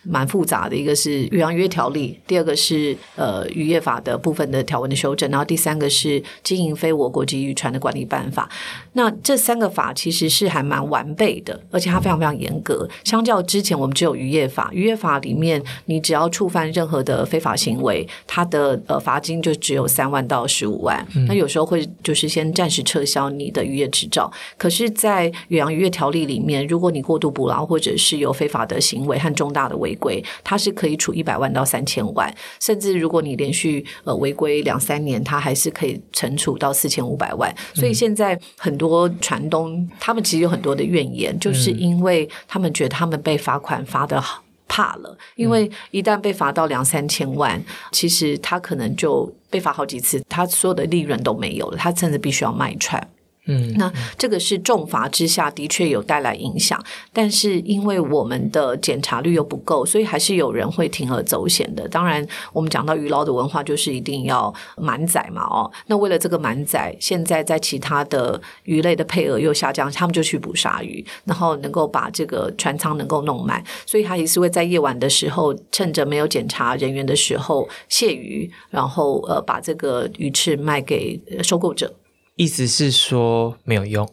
[0.09, 8.49] 蛮复杂的，一个是渔洋渔业条例，第二个是呃渔业法的部分的条文的修正，然后第三个是经营非我国籍渔船的管理办法。
[8.95, 12.89] 那这三个法其实是还蛮完备的，而且它非常非常严格。
[13.05, 21.05] 相较之前我们只有渔业法，渔业法里面你只要触犯任何的非法行为，它的呃罚金就只有三万到十五万。
[21.27, 24.31] 那有时候会就是先暂时撤销你的渔业执照。
[24.57, 37.55] 可是，在远洋渔业条例里面，如果你过度捕捞或者是有非法的行为和重大的违违规，它是可以处一百万到三千万，甚至如果你连续呃违规两三年，它还是可以惩处到四千五百万。
[37.75, 44.23] 所以现在很多船东他们其实有很多的怨言，就是因为他们觉得他们被罚款罚的
[44.67, 53.09] 怕了，因为一旦被罚到两三千万，其实他可能就被罚好几次，他所有的利润都没有了，他甚至必须要卖船。
[53.49, 56.79] 嗯，那这个是重罚之下的确有带来影响，
[57.13, 61.89] 但是因为我们的检查率又不够，所以还是有人会铤而走险的。
[61.89, 81.95] 当然，我们讲到鱼捞的文化，就是一定要满载嘛，哦，那为了这个满载，现在在其他的鱼类的配额又下降，他们就去捕鲨鱼，然后能够把这个船舱能够弄满，所以他也是会在夜晚的时候，趁着没有检查人员的时候卸鱼，然后呃把这个鱼翅卖给收购者。
[82.39, 84.09] 意思是说没有用，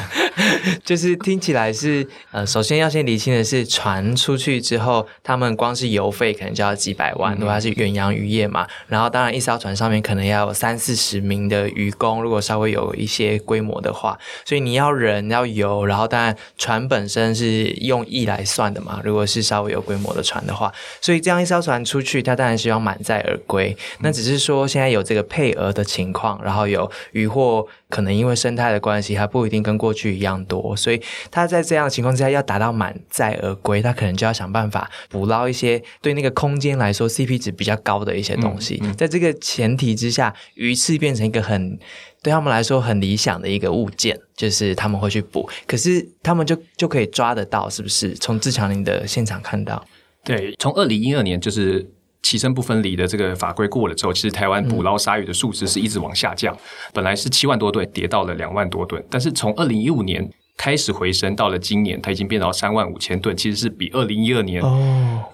[0.82, 8.66] 就是听起来是呃，首先要先理清的是，船出去之后，他们光是油费可能就要几百万，如果它是远洋渔业嘛。
[8.88, 19.02] 然后当然一艘船上面可能要有三四十名的渔工，如果稍微有一些规模的话，所以你要人要油，然后当然船本身是用亿来算的嘛。
[19.04, 23.76] 如果是稍微有规模的船的话，所以这样一艘船出去，它当然是要满载而归。
[23.98, 27.49] 那只是说现在有这个配额的情况，然后有渔获。
[27.50, 38.80] 或可能因为生态的关系，它不一定跟过去一样多，所以它在这样的情况之下要达到满载而归，它可能就要想办法捕捞一些对那个空间来说 CP 值比较高的一些东西。
[38.96, 41.78] 在这个前提之下，鱼翅变成一个很
[42.22, 48.14] 对他们来说很理想的一个物件，就是他们会去捕，可是他们就就可以抓得到，是不是？
[48.14, 49.84] 从自强林的现场看到，
[50.24, 51.90] 对，从二零一二年就是。
[52.22, 56.56] 起身不分离的这个法规过了之后，其实台湾捕捞鲨鱼的数值是一直往下降，
[56.92, 59.02] 本来是七万多吨，跌到了两万多吨。
[59.10, 64.62] 但是从二零一五年开始回升，到了今年，它已经变到三万五千吨，其实是比二零一二年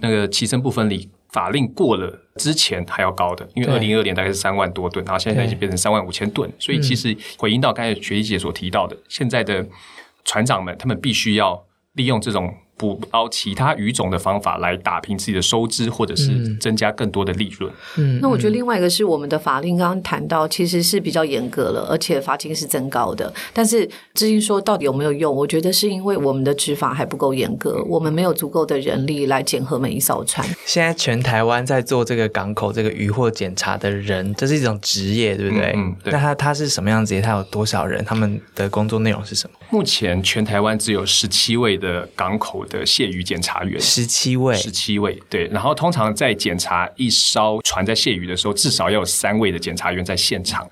[0.01, 3.47] 那个起身不分离法令过了之前还要高的。
[3.55, 9.67] 因为二零一二年大概是三万多吨，然后现在已经变成三万五千吨，所以其实回应到刚才学弟姐所提到的，现在的
[10.25, 12.55] 船长们他们必须要利用这种。
[12.77, 17.73] 捕捞其他鱼种的方法来打平自己的收支，或者是增加更多的利润。
[17.97, 23.33] 嗯，那我觉得另外一个是我们的法令，刚刚谈到其实是比较严格了，而且罚金是增高的。
[23.55, 30.47] 但是至于说到底有没有用，我觉得是因为我们的执法还不够严格，我们没有足够的人力来检核每一艘船。
[30.67, 35.73] 现在全台湾在做这个港口这个渔获检查的人，这是一种职业，对不对？
[35.75, 37.19] 嗯，对那他他是什么样子？
[37.23, 38.05] 他有多少人？
[38.05, 39.57] 他们的工作内容是什么？
[39.71, 42.66] 目前全台湾只有十七位的港口。
[42.67, 50.69] 的卸鱼检查员十七位，十七位对，然后通常在检查一艘船在卸鱼的时候，至少要有三位的检查员在现场。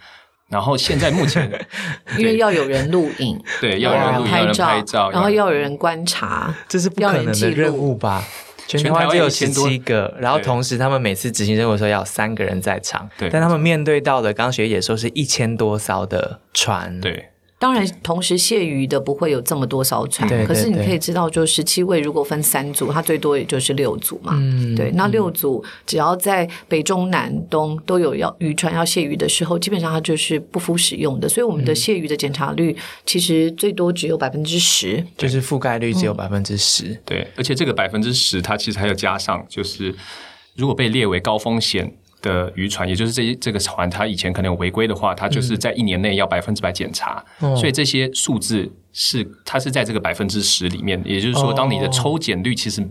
[0.51, 1.51] 然后现在目前，
[2.19, 8.23] 因为要有人录影， 对，要有人录影、拍照，然后要有人观察， 这是不可能的任务吧？
[8.67, 17.31] 全台湾只有十七个，然后同时他们每次执行任务的时候要有三个人在场，对，但他们面对到的，刚刚学姐说是一千多艘的船，对。
[17.57, 24.38] 当然，同时卸鱼的不会有这么多艘船，可是你可以知道，就十七位如果分三组，它最多也就是六组嘛。
[24.77, 31.27] 对，那六组只要在北中南东都有要渔船要卸鱼的时候，基本上它就是不敷使用的。
[31.27, 37.01] 所以我们的卸鱼的检查率其实最多只有百分之十，就是覆盖率只有百分之十。
[37.07, 39.95] 对，而且这个百分之十，它其实还有加上，就是
[40.55, 41.95] 如果被列为高风险。
[42.25, 47.23] 的渔船，也就是这这个船，它以前可能有违规的话，它就是在一年内要百分之百检查，
[47.55, 52.83] 所以这些数字是它是在这个百分之十里面，也就是说，当你的抽检率其实。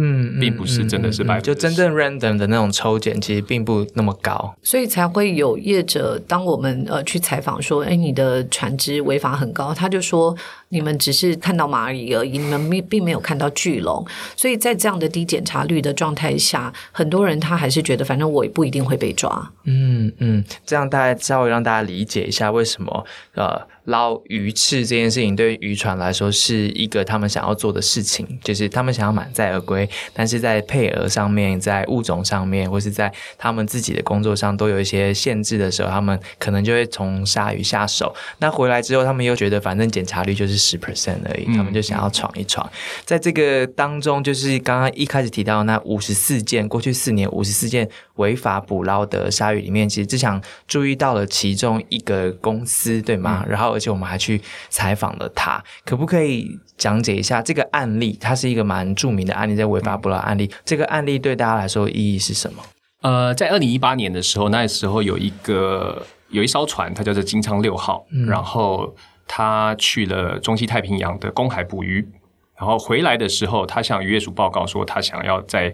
[0.00, 10.36] 嗯，并不是真的是百分就真正 random 的那种抽检，其实并不那么高，所以才会有业者，当我们呃去采访说，哎，你的船只违法很高，他就说
[10.68, 14.06] 你们只是看到蚂蚁而已，你们并并没有看到巨龙，
[14.36, 19.50] 所以在这样的低检查率的状态下，很多人他还是觉得，反正我也不一定会被抓。
[19.64, 23.66] 嗯嗯，这样大家稍微让大家理解一下为什么呃。
[23.88, 38.14] 捞鱼翅这件事情对于渔船来说是一个他们想要做的事情，就是他们想要满载而归，但是在配额上面、在物种上面，或是在他们自己的工作上都有一些限制的时候，他们可能就会从鲨鱼下手。
[38.40, 42.70] 那回来之后，他们又觉得反正检查率就是十 percent 而已，他们就想要闯一闯。
[43.06, 53.46] 在这个当中，就是刚刚一开始提到那五十四件，过去四年五十四件违法捕捞的鲨鱼里面，其实只想注意到了其中一个公司，对吗？
[53.48, 53.77] 然后。
[53.78, 58.18] 而且我们还去采访了他，可不可以讲解一下这个案例？
[58.20, 60.50] 它是一个蛮著名的案例，在违法捕捞案例。
[60.64, 62.60] 这个案例对大家来说意义是什么？
[63.02, 68.92] 呃，在二零一八年的时候，那时候有一个有一艘船，它叫做金昌六号，然后
[69.28, 72.04] 他去了中西太平洋的公海捕鱼，
[72.58, 75.72] 然后回来的时候，他向渔业署报告说，他想要在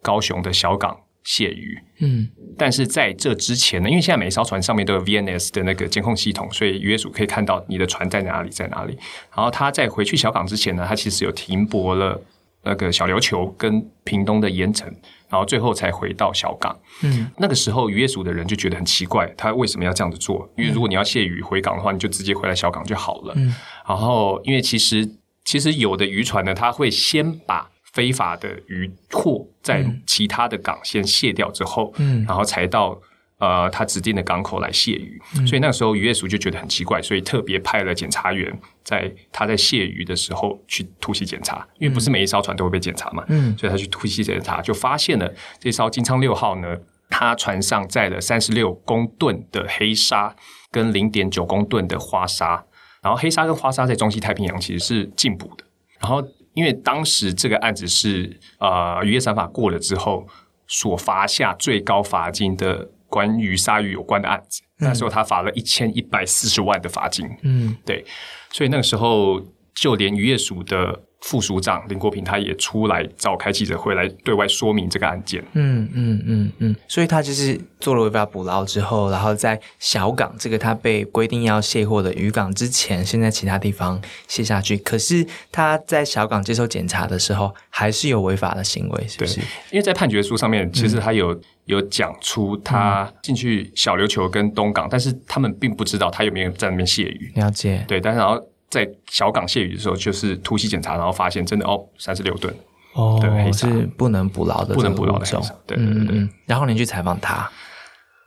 [0.00, 0.96] 高雄的小港。
[1.24, 8.98] 卸鱼，嗯，但是在这之前呢，因为现在每一艘船上面都有 VNS 的那个监控系统，所以渔业署可以看到你的船在哪里，在哪里。
[9.34, 12.20] 然后他在回去小港之前呢，他其实有停泊了
[12.64, 14.88] 那个小琉球跟屏东的盐城，
[15.28, 16.76] 然后最后才回到小港。
[17.02, 20.48] 嗯，那个时候渔业署的人就觉得很奇怪，他为什么要这样子做？
[20.56, 23.34] 因为如果你要卸鱼回港的话，你就直接回来小港就好了。
[23.36, 23.54] 嗯，
[23.88, 25.08] 然后因为其实
[25.44, 32.98] 其实有的渔船呢，他会先把非法的渔货在其他的港先卸掉之后，嗯，然后才到
[33.38, 38.50] 呃他指定的港口来卸鱼，所以那个时候渔业署就觉得很奇怪，所以特别派了检查员
[38.82, 46.76] 在他在卸鱼的时候去突袭检查，因为不是每一艘船都会被检查嘛，嗯，所以他去突袭检查，就发现了这艘金昌六号呢，
[47.10, 50.34] 它船上载了三十六公吨的黑沙
[50.70, 52.64] 跟零点九公吨的花沙，
[53.02, 55.64] 然后黑沙跟花沙在中西太平洋其实是禁捕的，
[56.00, 56.26] 然后。
[56.54, 60.26] 因为当时这个案子是呃渔业三法过了之后
[60.66, 67.28] 所罚下最高罚金的关于鲨鱼有关的案子，那时候他罚了一千一百四十万的罚金。
[67.42, 68.04] 嗯，对，
[68.50, 69.40] 所以那个时候
[69.74, 75.42] 就连渔业署的副署长林国平他也出来召开记者会来对外说明这个案件。
[75.52, 84.76] 嗯嗯嗯嗯，所以他就是做了违法捕捞之后，然后在小港这个他被规定要卸货的渔港之前，先在其他地方卸下去。
[84.78, 89.40] 可是他在小港接受检查的时候，还是有违法的行为，是不是？
[89.70, 97.32] 因为在判决书上面，其实他有有讲出他进去小琉球跟东港，但是他们并不知道他有没有在那边卸鱼。
[97.36, 98.44] 了解，对，但是然后。
[98.72, 102.52] 在小港卸鱼的时候，就是突袭检查，然后发现真的哦，三十六吨
[102.94, 103.66] 哦，对，是
[103.98, 105.54] 不能捕捞的，不能捕捞的黑沙。
[105.66, 106.26] 对对对。
[106.46, 107.46] 然后您去采访他，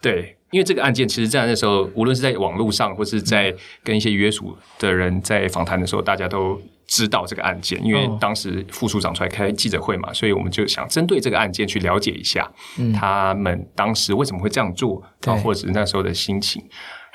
[0.03, 3.51] 对，因为这个案件，其实在那时候，无论是在网络上，或是在
[3.83, 12.47] 跟一些约署的人在访谈的时候，大家都知道这个案件，因为当时副署长出来开记者会嘛，所以我们就想针对这个案件去了解一下，
[12.93, 16.63] 他们当时为什么会这样做，啊，或者是那时候的心情。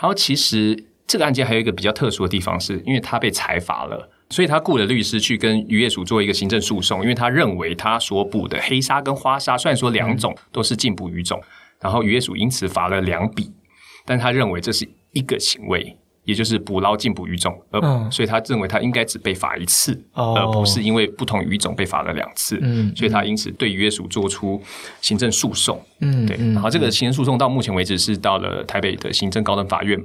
[0.01, 0.90] 然后其实。
[1.11, 11.43] 这个案件还有一个比较特殊的地方，是因为他被裁罚了，所以他雇了律师去跟渔业署做一个行政诉讼，因为他认为他所捕的黑沙跟花沙，虽然说两种都是禁捕鱼种，
[11.81, 13.51] 然后渔业署因此罚了两笔，
[14.07, 22.57] 但他认为这是一个行为，也就是捕捞禁捕鱼种，而所以他认为他应该只被罚一次，而不是因为不同鱼种被罚了两次，
[22.95, 24.63] 所以他因此对渔业署做出
[25.01, 25.85] 行政诉讼。
[26.03, 30.01] 嗯，对，然后这个行政诉讼到目前为止是到了台北的行政高等法院。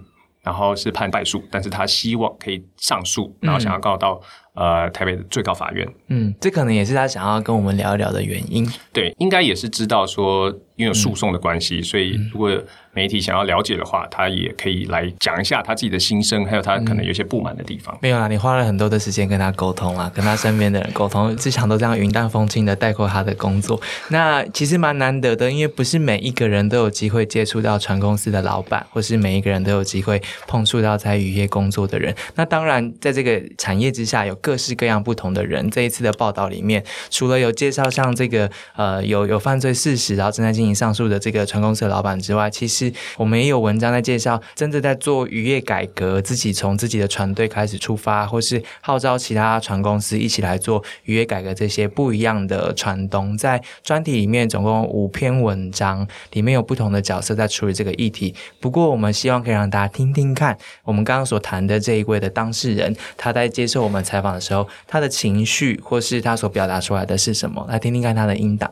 [0.46, 4.22] 然后是判败诉，但是他希望可以上诉，然后想要告到
[4.54, 5.86] 呃台北的最高法院。
[6.08, 8.66] 嗯，这可能也是他想要跟我们聊一聊的原因。
[8.94, 12.50] 对，应该也是知道说，因为诉讼的关系，所以如果。
[12.96, 17.96] 媒体想要了解的话，他也可以来讲一下他自己的心声，还有他可能有些不满的地方。
[18.02, 23.80] 没有啊，你花了很多的时间跟他沟通啊，跟他身边的人沟通，日常都这样云淡风轻的带过他的工作。
[24.08, 32.16] 那其实蛮难得的，因为不是每一个人都有机会接触到船公司的老板，或是每一个人都有机会碰触到在渔业工作的人。
[32.36, 35.70] 那当然，在这个产业之下，有各式各样不同的人。
[35.70, 42.85] 这一次的报道里面，除了有介绍像这个呃有有犯罪事实，然后正在进行上诉的这个船公司的老板之外，其实。
[43.18, 51.54] 我们也有文章在介绍，真的在做渔业改革，自己从自己的船队开始出发，或是号召其他船公司一起来做渔业改革。
[51.54, 58.36] 这些不一样的船东，在专题里面总共五篇文章，里面有不同的角色在处理这个议题。
[58.60, 67.66] 不过，我们希望可以让大家听听看，我们刚刚所谈的这一位的当事人，他在接受我们采访的时候，他的情绪或是他所表达出来的是什么？
[67.70, 68.72] 来听听看他的音档。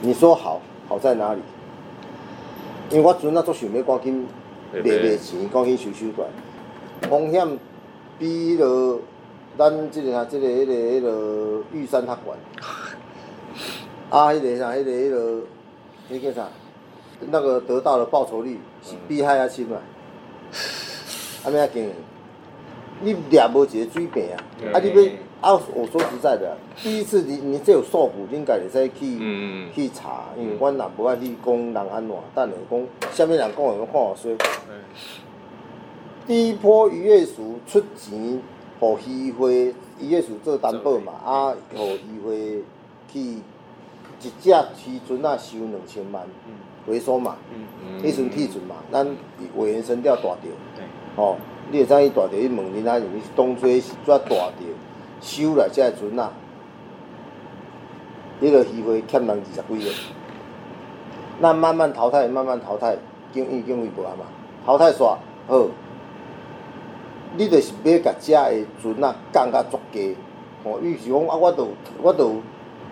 [0.00, 1.40] 你说好，好在哪里？
[2.92, 4.26] 因为我阵啊，足想要赶紧
[4.70, 6.28] 卖卖钱，赶紧收收款。
[7.08, 7.58] 风险
[8.18, 9.00] 比迄落
[9.56, 12.34] 咱即个啊，即个迄个迄落玉山较悬。
[14.10, 15.42] 啊，迄个啥，迄个迄落，
[16.10, 16.48] 迄叫啥？
[17.30, 19.80] 那个得到的报酬率是比海较深啊。
[21.44, 21.90] 啊，咩啊惊？
[23.00, 24.36] 你掠无一个水平啊！
[24.74, 25.12] 啊，你要。
[25.42, 29.18] 啊，我说实在的，第一次你你这有受苦，应该会使去
[29.74, 34.32] 去查，因为阮也无爱去讲人安怎，等下讲下面人讲的看好说。
[36.28, 38.40] 第一波渔业署出钱，
[38.78, 42.64] 互渔会渔业署做担保嘛，啊，互渔会
[43.12, 46.24] 去一只渔船啊收两千万，
[46.86, 47.34] 回收嘛，
[48.00, 49.04] 迄阵替船嘛，咱
[49.56, 50.52] 委员生调大钓，
[51.16, 51.36] 哦，
[51.72, 54.52] 你会知伊大钓，伊问你哪是当初是怎大钓？
[55.22, 56.32] 收来遮个船啊，
[58.42, 59.94] 迄个鱼会欠人二十几个，
[61.40, 62.96] 那慢慢淘汰，慢慢淘汰，
[63.32, 64.26] 经营经费无啊嘛，
[64.66, 65.16] 淘汰煞
[65.46, 65.66] 好，
[67.36, 70.16] 你著是要甲遮个船啊降甲足低，
[70.64, 71.66] 吼，伊是讲啊，我著
[72.02, 72.28] 我著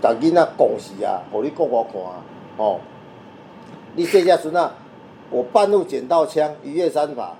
[0.00, 2.22] 甲囡仔讲死啊，互你讲我看啊，
[2.56, 2.80] 吼，
[3.96, 4.72] 你这只船啊，
[5.30, 7.34] 我半路捡到枪，一夜三法，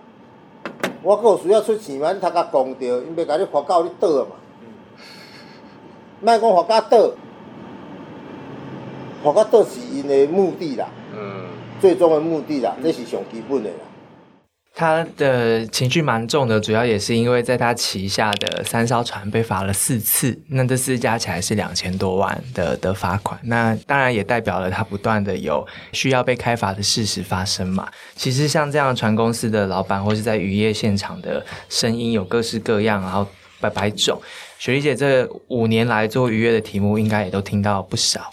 [1.03, 2.13] 我阁有需要出钱嘛？
[2.13, 4.37] 你头壳讲着，因要甲你发到你倒啊嘛。
[6.21, 7.11] 卖讲发甲倒，
[9.25, 11.47] 发甲倒是因的目的啦，嗯，
[11.81, 13.77] 最终的目的啦，这是上基本的啦。
[14.73, 23.39] 他的情绪蛮重的，主要也是因为在他旗下的三艘船被罚了四次，那这次加起来是两千多万的的罚款。
[23.43, 27.89] 那当然也代表了他不断的有需要被开罚的事实发生嘛。
[28.15, 33.27] 其实像这样船公司的老板或是在渔业现场的声音有各式各样，然后
[33.61, 34.21] 百百种。
[34.59, 38.33] 雪莉姐这五年来做愉悦的题目，应该也都听到不少。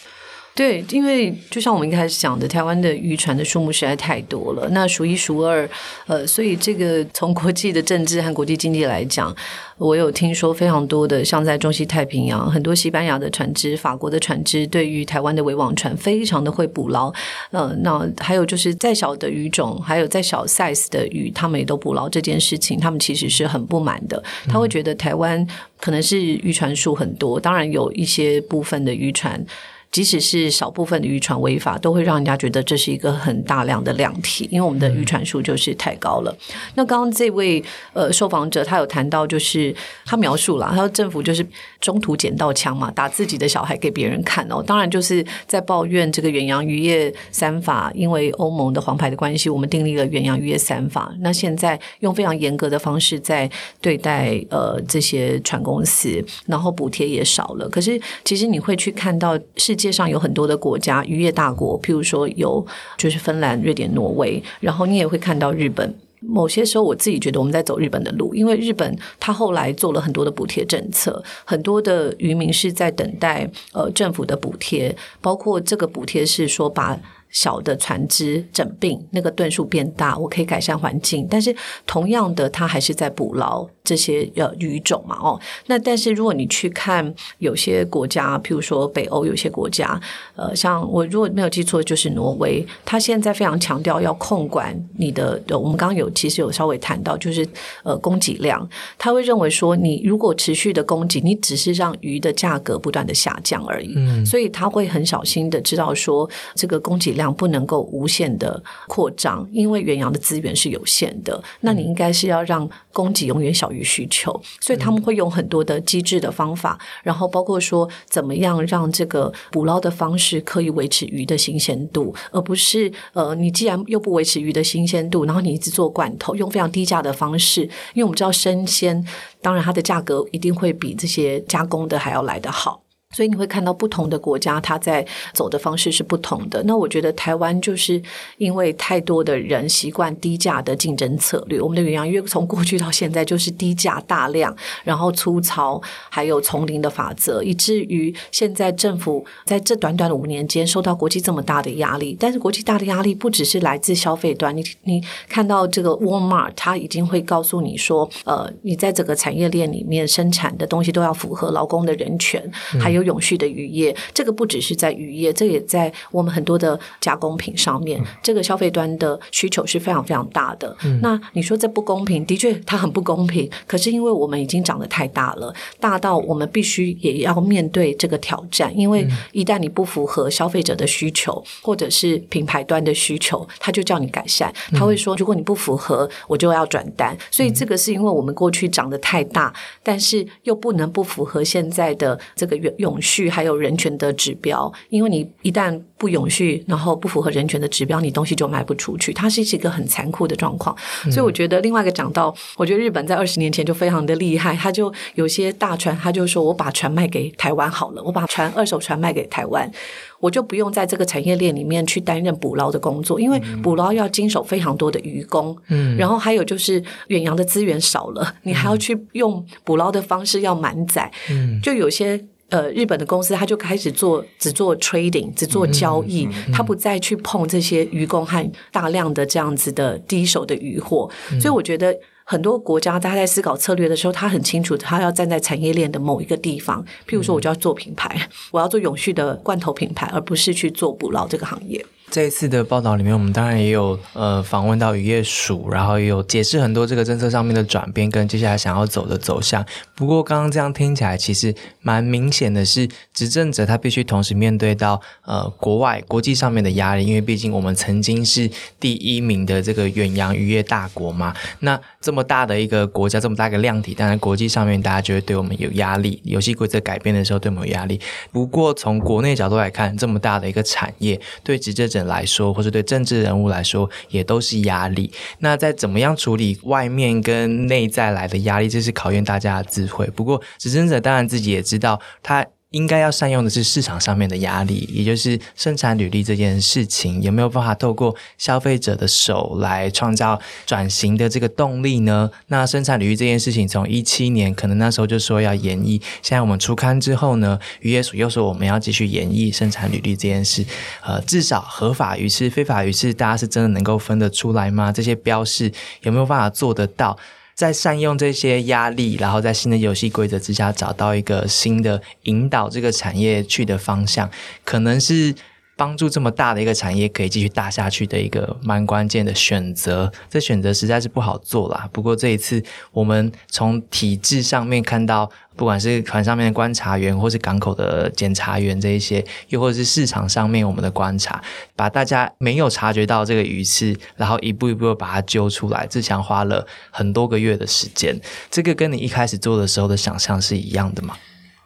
[0.57, 5.69] 对，因为就像我们一开始讲的，台湾的渔船的数目实在太多了，那数一数二，
[6.07, 9.31] 呃，所以这个从国际的政治和国际经济来讲，
[9.77, 17.13] 我有听说非常多的，像在中西太平洋，很多西班牙的船只、法国的船只，对于台湾的围网船非常的会捕捞，
[17.51, 25.47] 呃，那还有就是再小的鱼种，还有再小 size 的鱼，他们也都捕捞这件事情，他们其实是很不满的，他会觉得台湾
[25.79, 29.45] 可能是渔船数很多，当然有一些部分的渔船。
[29.89, 36.37] 即使是少部分的渔船违法，都会让人家觉得这是一个很大量的量体，因为我们的渔船数就是太高了。
[36.75, 37.63] 那刚刚这位
[37.93, 39.73] 呃受访者他有谈到，就是
[40.05, 41.43] 他描述了，他说政府就是
[41.79, 44.61] 中途捡到枪嘛，打自己的小孩给别人看哦。
[44.61, 51.11] 当然就是在抱怨这个远洋渔业三法，因为欧盟的黄牌的关系，我们订立了远洋渔业三法。
[51.21, 53.49] 那现在用非常严格的方式在
[53.81, 57.69] 对待呃这些船公司，然后补贴也少了。
[57.69, 59.76] 可是其实你会去看到是。
[59.77, 62.65] 世界上有很多的国家渔业大国，譬如说有
[62.97, 65.93] 就是芬兰、瑞典、挪威，然后你也会看到日本。
[66.19, 76.99] 某些时候，我自己觉得我们在走日本的路，因为日本它后来做了很多的补贴政策，很多的渔民是在等待呃政府的补贴，包括这个补贴是说把。
[77.29, 81.27] 小的船只整病，那个吨数变大，我可以改善环境。
[81.29, 81.53] 但是
[81.85, 85.39] 同样的，它还是在捕捞这些呃鱼种嘛，哦。
[85.67, 89.99] 那但是如果你去看有些国家，譬如说北欧有些国家，
[90.35, 95.41] 呃，像我如果没有记错，就是挪威，他现在非常强调要控管你的。
[95.49, 97.47] 我们刚刚有其实有稍微谈到，就是
[97.83, 103.93] 呃供给量，他会认为说，你如果持续的供给，你只是让鱼的价格不断的下降而已。
[103.95, 107.17] 嗯，所以他会很小心的知道说这个供给。
[107.17, 111.43] 量不能够无限的扩张，因为远洋的资源是有限的。
[111.61, 127.61] 那你应该是要让供给永远小于需求，所以他们会用很多的机制的方法，然后包括说怎么样让这个捕捞的方式可以维持鱼的新鲜度，而不是呃，你既然又不维持鱼的新鲜度，然后你一直做罐头，用非常低价的方式，
[127.93, 129.05] 因为我们知道生鲜，
[129.43, 132.86] 当然它的价格一定会比这些加工的还要来得好。
[133.15, 136.61] 所以你会看到不同的国家，它在走的方式是不同的。
[136.65, 138.01] 那我觉得台湾就是
[138.37, 144.53] 因为太多的人习惯低价的竞争策略，我们的远洋约从过去到现在就是低价大量，
[144.83, 152.15] 然后粗糙，还有丛林的法则，以至于现在政府在这短短的五年间受到国际这么大的压力。
[152.19, 162.43] 但是国际大的压力不只是来自消费端，你你看到这个 Walmart，它已经会告诉你说，呃，你在整个产业链里面生产的东西都要符合劳工的人权，
[162.79, 162.96] 还有。
[163.03, 168.01] 永续的渔业，这个不只是在渔业，这也在我们很多的加工品上面。
[168.21, 170.75] 这个消费端的需求是非常非常大的。
[171.01, 172.25] 那你说这不公平？
[172.25, 173.49] 的确，它很不公平。
[173.65, 178.75] 可是因为我们已经长得太大了，大到我们必须也要面对这个挑战。
[178.77, 184.53] 因为一旦你不符合消费者的需求，或者是品牌端的需求，他就叫你改善。
[184.73, 187.17] 他会说，如果你不符合，我就要转单。
[187.31, 192.97] 所以这个是因为我们过去长得太大，但是又不能不符合现在的这个用用。
[193.07, 199.13] 续还有人权的指标，因为你一旦不永续，然后不符合人权的指标，你东西就卖不出去。
[199.13, 200.75] 它是一个很残酷的状况，
[201.11, 209.71] 所以我觉得另外一个讲到，我觉得日本在二十年前就非常的厉害，他就有些大船，他就说我把船卖给台湾好了，我把船二手船卖给台湾，
[210.19, 222.25] 我就不用在这个产业链里面去担任捕捞的工作，因为捕捞要经手非常多的渔工，嗯，然后还有就是远洋的资源少了，你还要去用捕捞的方式要满载，嗯，就有些。
[222.49, 231.09] 呃，日本的公司他就开始做只做 trading，只做交易，他不再去碰这些渔工和大量的这样子的第一手的渔货。
[231.41, 231.93] 所以我觉得
[232.23, 236.81] 很多国家他在思考策略的时候，他很清楚他要站在产业链的某一个地方。
[237.05, 241.85] 譬如说，我就要做品牌，我要做永续的罐头品牌，而不是去做捕捞这个行业。
[242.09, 249.63] 这一次的报道里面，我们当然也有呃访问到渔业署，然后也有解释很多这个政策上面的转变跟接下来想要走的走向。
[249.93, 258.49] 不过刚刚这样听起来，其实蛮明显的是，执政者他必须同时面对到呃国外国际上面的压力，因为毕竟我们曾经是
[258.79, 261.35] 第一名的这个远洋渔业大国嘛。
[261.59, 267.99] 那这么大的一个国家，这么大一个量体，当然国际上面大家就会对我们有压力，游戏规则改变的时候对我们有压力。
[268.31, 271.96] 不过从国内角度来看，这么大的一个产业对执政者。
[272.05, 275.11] 来说，或是对政治人物来说，也都是压力。
[275.39, 280.05] 那在怎么样处理外面跟内在来的压力，这是考验大家的智慧。
[280.15, 292.29] 不过，执政者当然自己也知道，他应该要善用的是市场上面的压力，也就是生产履历这件事情，有没有办法透过消费者的手来创造转型的这个动力呢？
[292.47, 300.65] 那生产履历这件事情，从一七年可能那时候就说要演绎，现在我们出刊之后呢，渔业署又说我们要继续演绎生产履历这件事。
[301.01, 304.91] 呃，至少合法鱼翅、非法鱼翅，大家是真的能够分得出来吗？
[304.91, 307.17] 这些标示有没有办法做得到？
[307.57, 314.29] 在善用这些压力，然后在新的游戏规则之下，找到一个新的引导这个产业去的方向，
[314.63, 315.33] 可能是
[315.77, 320.11] 帮助这么大的一个产业可以继续大下去的一个蛮关键的选择。
[320.29, 321.87] 这选择实在是不好做啦。
[321.93, 322.61] 不过这一次，
[322.91, 325.31] 我们从体制上面看到。
[325.55, 331.43] 不管是船上面的观察员，或是港口的检查员这一些，又或者是市场上面我们的观察，
[331.75, 335.87] 把大家没有察觉到这个鱼刺，然后一步一步把它揪出来。
[335.87, 338.15] 志强花了很多个月的时间，
[338.51, 341.17] 这个跟你一开始做的时候的想象是一样的吗？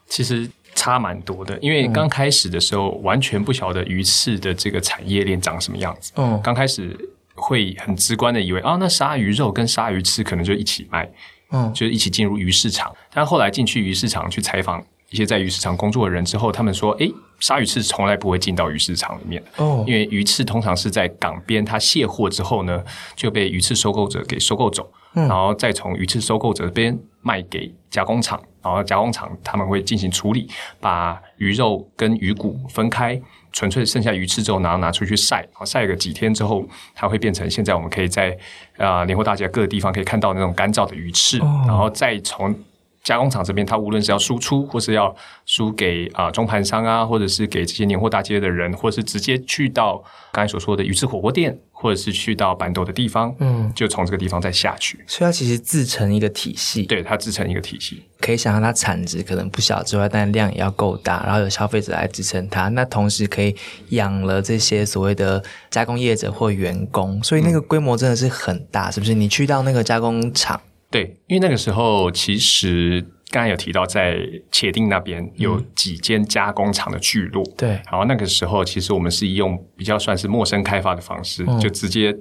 [0.07, 6.11] 其实差蛮多的，因为刚开始的时候完全不晓得鱼翅的这个产业链长什么样子。
[6.15, 6.97] 嗯，刚开始
[7.35, 11.09] 会很直观的以为啊，那鲨鱼肉跟鲨鱼翅可能就一起卖。
[11.53, 17.11] 嗯，就是一起进入鱼市场，但后来进去鱼市场去采访一些在鱼市场工作的人之后，他们说，哎，
[17.41, 22.81] 鲨鱼翅从来不会进到鱼市场里面，哦，因为鱼翅通常是在港边，它卸货之后呢，
[23.17, 30.47] 就被鱼翅收购者给收购走，然后再从鱼翅收购者这边卖给加工厂，然后加工厂他们会进行处理，
[30.79, 33.21] 把鱼肉跟鱼骨分开。
[33.53, 38.37] 纯粹剩下鱼翅之后，然后拿出去晒，好晒个几天之后，它会变成现在我们可以在
[38.77, 41.37] 啊年货大街各个地方可以看到那种干燥的鱼翅，
[41.67, 42.55] 然后再从。
[43.03, 55.03] 加工厂这边，它无论是要输出，或是要输给啊中盘商啊，或者是给这些年货大街的人，或者是直接去到刚才所说的鱼翅火锅店，或者是去到板豆的地方，嗯，就从这个地方再下去。
[55.07, 58.03] 所以它其实自成一个体系，对，它自成一个体系。
[58.19, 62.67] 可以想象它产值可能不小之外，但量也要够大，然后有消费者来支撑它。
[62.69, 63.55] 那同时可以
[63.89, 69.15] 养了这些所谓的加工业者或员工，所以那个规模真的是很大，是不是？
[69.15, 70.61] 你去到那个加工厂。
[70.91, 74.17] 对，因为那个时候其实刚才有提到，在
[74.51, 77.41] 茄定那边有几间加工厂的聚落。
[77.57, 82.13] 对，然后那个时候其实我们是用比较算是陌生开发的方式，就直接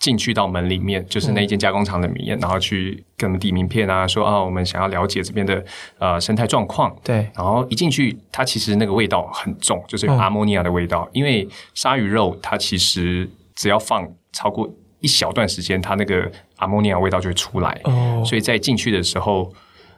[0.00, 5.64] 进去到门里面，就是那一间加工厂的里面，然后去跟他们递名片啊，说啊，我们想要了解这边的
[5.98, 6.94] 呃生态状况。
[7.04, 14.68] 对，然后一进去，它其实那个味道很重，就是有阿莫尼亚的味道，因为鲨鱼肉它其实只要放超过。
[15.00, 17.80] 一小段时间，它那个阿莫尼亚味道就会出来，
[18.24, 19.52] 所以在进去的时候，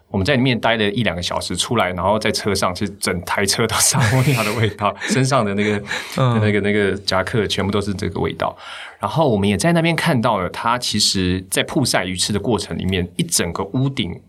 [0.08, 5.82] 我们在里面待了一两个小时，出来，然后在车上，其实整台车都是阿莫尼亚的味道，身上的那个、
[6.16, 8.56] 那个、那个夹克全部都是这个味道。
[8.98, 14.20] 然后我们也在那边看到了，它其实在曝晒鱼翅的过程里面，一整个屋顶。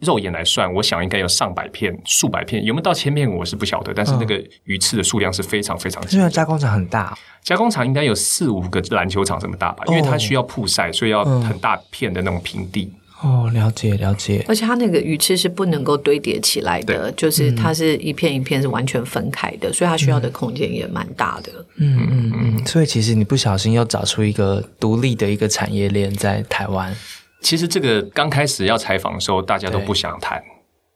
[0.00, 3.92] 肉眼来算，我想应该有上百片、数百片，有没有到千片我是不晓得。
[3.94, 6.02] 但是那个鱼翅的数量是非常非常。
[6.10, 9.84] 因为加工厂很大，加工厂应该有四五个篮球场这么大吧？
[9.88, 12.92] 因为它需要曝晒，所以要很大片的那种平地。
[13.22, 14.42] 哦，了解了解。
[14.48, 21.52] 而且它那个鱼翅是不能够堆叠起来的，就是它是一片一片是完全分开的，所以它需要的空间也蛮大的。
[21.76, 22.66] 嗯嗯嗯。
[22.66, 26.96] 所以其实你不小心又找出一个独立的一个产业链在台湾。
[27.40, 30.42] 其实这个刚开始要采访的时候，大家都不想谈，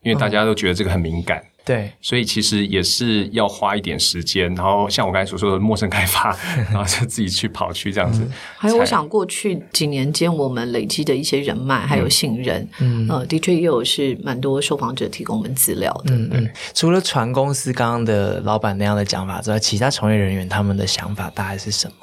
[0.02, 1.42] 因为大家都觉得这个很敏感。
[1.66, 4.54] 对，所以其实也是要花一点时间。
[4.54, 6.36] 然后像我刚才所说的陌生开发，
[6.70, 8.22] 然后就自己去跑去这样子。
[8.58, 16.14] 还有，我想过去几年间我们累积的一些人脉还有信任，嗯，呃，的确也有是蛮多受访者提供我们资料的。
[16.14, 16.50] 嗯嗯。
[16.74, 21.94] 除了船公司刚刚的老板那样的讲法之外，其他从业人员他们的想法大概是什么？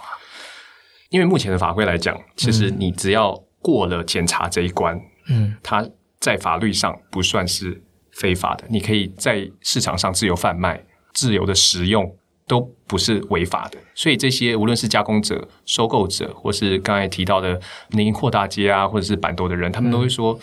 [1.12, 3.39] 因为目前的法规来讲，其实你只要。
[3.62, 5.88] 过了检查这一关，嗯，它
[6.20, 7.82] 在法律上不算是
[8.12, 10.84] 非法的，你可以在市场上自由贩卖、
[11.14, 12.16] 自由的食用，
[12.47, 13.78] 都不是违法的。
[13.95, 17.59] 所以这些无论是加工者、收购者，或是刚才提到的
[17.89, 20.39] 宁扩大街啊，或者是板多的人，他们都会说，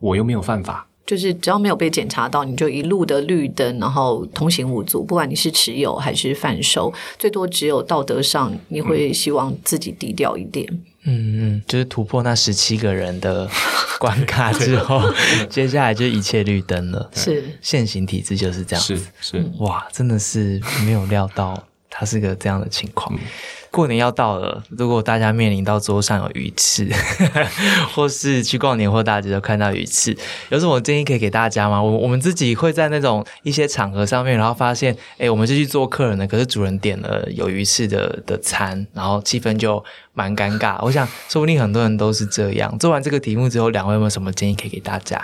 [0.00, 0.86] 我又没有犯法。
[1.06, 5.04] 就是只要没有被检查到，你就一路的绿灯，然后通行无阻。
[5.04, 10.66] 不管你是持有还是贩售，最多只有道德上你会希望自己低调一点。
[10.70, 13.48] 嗯嗯嗯，就是突破那十七个人的
[13.98, 15.02] 关卡之后，
[15.48, 17.10] 接下来就一切绿灯了。
[17.14, 18.82] 是现行体制就是这样。
[18.84, 23.14] 是是，哇，真的是没有料到它是个这样的情况。
[23.74, 26.88] 过年要到了，如果大家面临到桌上有鱼翅，
[27.92, 30.16] 或是去逛年货大街都看到鱼翅，
[30.50, 31.82] 有什么建议可以给大家吗？
[31.82, 40.78] 我我们自己会在那种一些场合上面，然后发现，哎，我们是去做客人的，可是主人点了有鱼翅的的餐，然后气氛就蛮尴尬。
[40.80, 42.78] 我想，说不定很多人都是这样。
[42.78, 45.20] 做完这个题目之后，两位有没有什么建议可以给大家？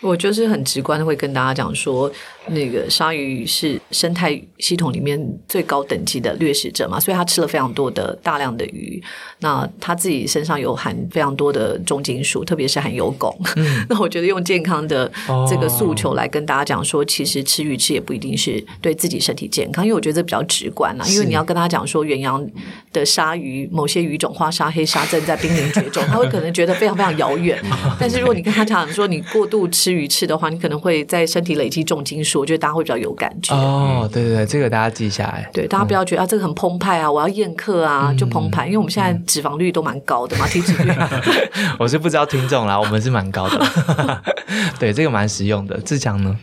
[0.00, 2.10] 我就是很直观的会跟大家讲说，
[2.46, 9.02] 那个鲨鱼是生态系统里面最高等级的掠食者嘛，所以它吃了非常多的大量的鱼。
[9.40, 13.34] 那它自己身上有含非常多的重金属，特别是含有汞。
[13.88, 15.10] 那我觉得用健康的
[15.48, 21.04] 这个诉求来跟大家讲说，其实吃鱼吃也不一定是对自己身体健康，因为我觉得这比较直观啦。
[21.08, 22.44] 因为你要跟他讲说，远洋
[22.92, 27.60] 的鲨鱼某些鱼种花鲨、黑鲨正在濒临绝种，他会可能觉得非常非常遥远。
[27.98, 33.54] 但是如果你跟他讲说，你过度吃鱼翅的话，你可能会在身体累积重金属，我觉得大家会比较有感觉。
[33.54, 35.48] 哦，对对对，这个大家记下来。
[35.52, 38.66] 对，大家不要觉得啊，这个很澎湃啊，我要宴客啊，就澎湃。
[38.66, 40.92] 因为我们现在脂肪率都蛮高的嘛，体脂率。
[41.78, 44.22] 我是不知道听众啦，我们是蛮高的。
[44.78, 45.78] 对，这个蛮实用的。
[45.80, 46.36] 志强呢？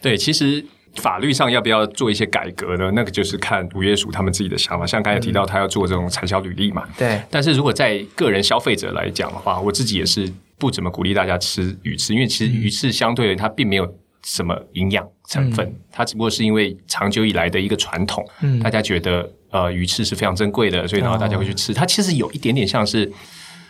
[0.00, 0.64] 对，其实
[0.96, 2.90] 法律上要不要做一些改革呢？
[2.94, 4.86] 那个就是看五月署他们自己的想法。
[4.86, 6.84] 像刚才提到，他要做这种产销履历嘛。
[6.96, 7.20] 对。
[7.30, 13.94] 但是如果在个人消费者来讲的话，我自己也是不怎么鼓励大家吃鱼翅，因为其实鱼翅相对它并没有
[14.24, 18.24] 什么营养成分，它只不过是因为长久以来的一个传统，
[18.62, 21.72] 大家觉得呃鱼翅是非常珍贵的，所以然后大家会去吃。
[21.72, 23.10] 它其实有一点点像是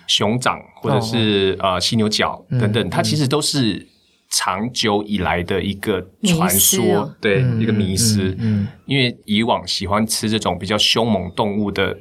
[0.07, 3.87] 熊掌或者是呃犀牛角等等，它其实都是。
[4.31, 8.37] 长久以来的一个传说，对一个迷思。
[8.39, 11.97] 嗯，因为以往喜欢吃这种比较凶猛动物的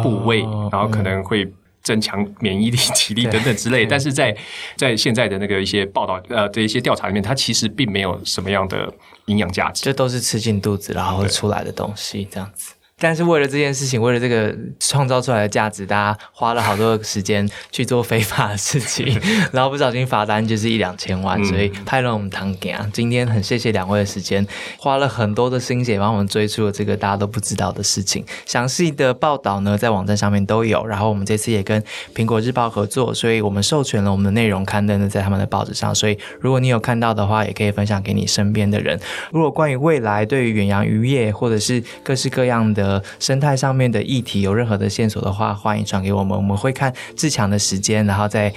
[0.00, 1.52] 部位，然后可能会
[1.82, 3.84] 增强免疫力、体力等等之类。
[3.84, 4.36] 但是在
[4.76, 8.92] 在现在的那个一些报道呃的一些调查里面，它其实并没有什么样的
[9.26, 12.72] 营养价值，这都是吃进肚子然后会出来的东西，这样子。
[13.02, 22.88] 但是为了这件事情，为了这个创造出来的价值，大家花了好多时间去做非法的事情， 然后不小心罚单就是一两千万，所以派了我们堂给啊。
[22.92, 24.46] 今天很谢谢两位的时间，
[24.78, 28.24] 花了很多的心血帮我们追出了这个大家都不知道的事情。
[28.46, 30.86] 详细的报道呢，在网站上面都有。
[30.86, 31.82] 然后我们这次也跟
[32.14, 35.94] 苹果日报合作，所以我们授权了我们的内容刊登的在他们的报纸上。
[35.94, 38.98] 所以如果你有看到的话，也可以分享给你身边的人。
[39.30, 48.52] 如果关于未来对于远洋渔业或者是各式各样的生态上面的议题有任何的线索的话，欢迎传给我们，我们会看自强的时间，然后再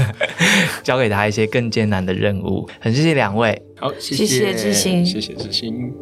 [0.82, 2.68] 交给他一些更艰难的任务。
[2.80, 5.92] 很谢谢两位，好，谢谢志兴，谢谢志兴。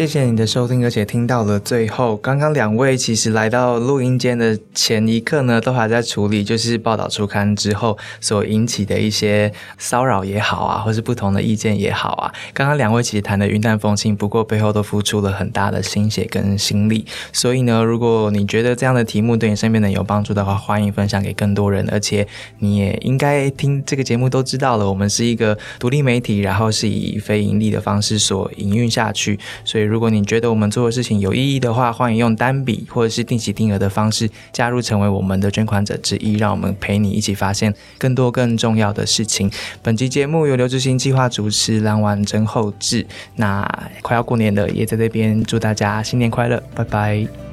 [0.00, 2.16] 谢谢你的收听，而且听到了最后。
[2.16, 12.32] 刚刚两位其实来到录音间的前一刻呢，都还在处理，就是报道出刊之后所引起的一些骚扰也好啊，或是不同的意见也好啊。
[12.54, 17.04] 刚刚两位其实谈的云淡风轻，不过背后都付出了很大的心血跟心力。
[17.30, 21.86] 所以呢，如果你觉得这样的题目对你身边的人有帮助的话，欢迎分享给更多人。
[21.90, 22.26] 而且
[22.60, 29.89] 你也应该听这个节目都知道了，我们是一个独立媒体，然后是以非盈利的方式所营运下去，所以。
[29.90, 39.50] 如果你觉得我们做的事情有意义的话，欢迎用单笔或者是定期定额的方式加入，成为我们的捐款者之一，让我们陪你一起发现更多更重要的事情。
[39.82, 43.04] 本期节目由刘志新计划主持，蓝丸真后制。
[43.34, 43.68] 那
[44.00, 47.49] 快要过年了，也在这边祝大家新年快乐，拜拜。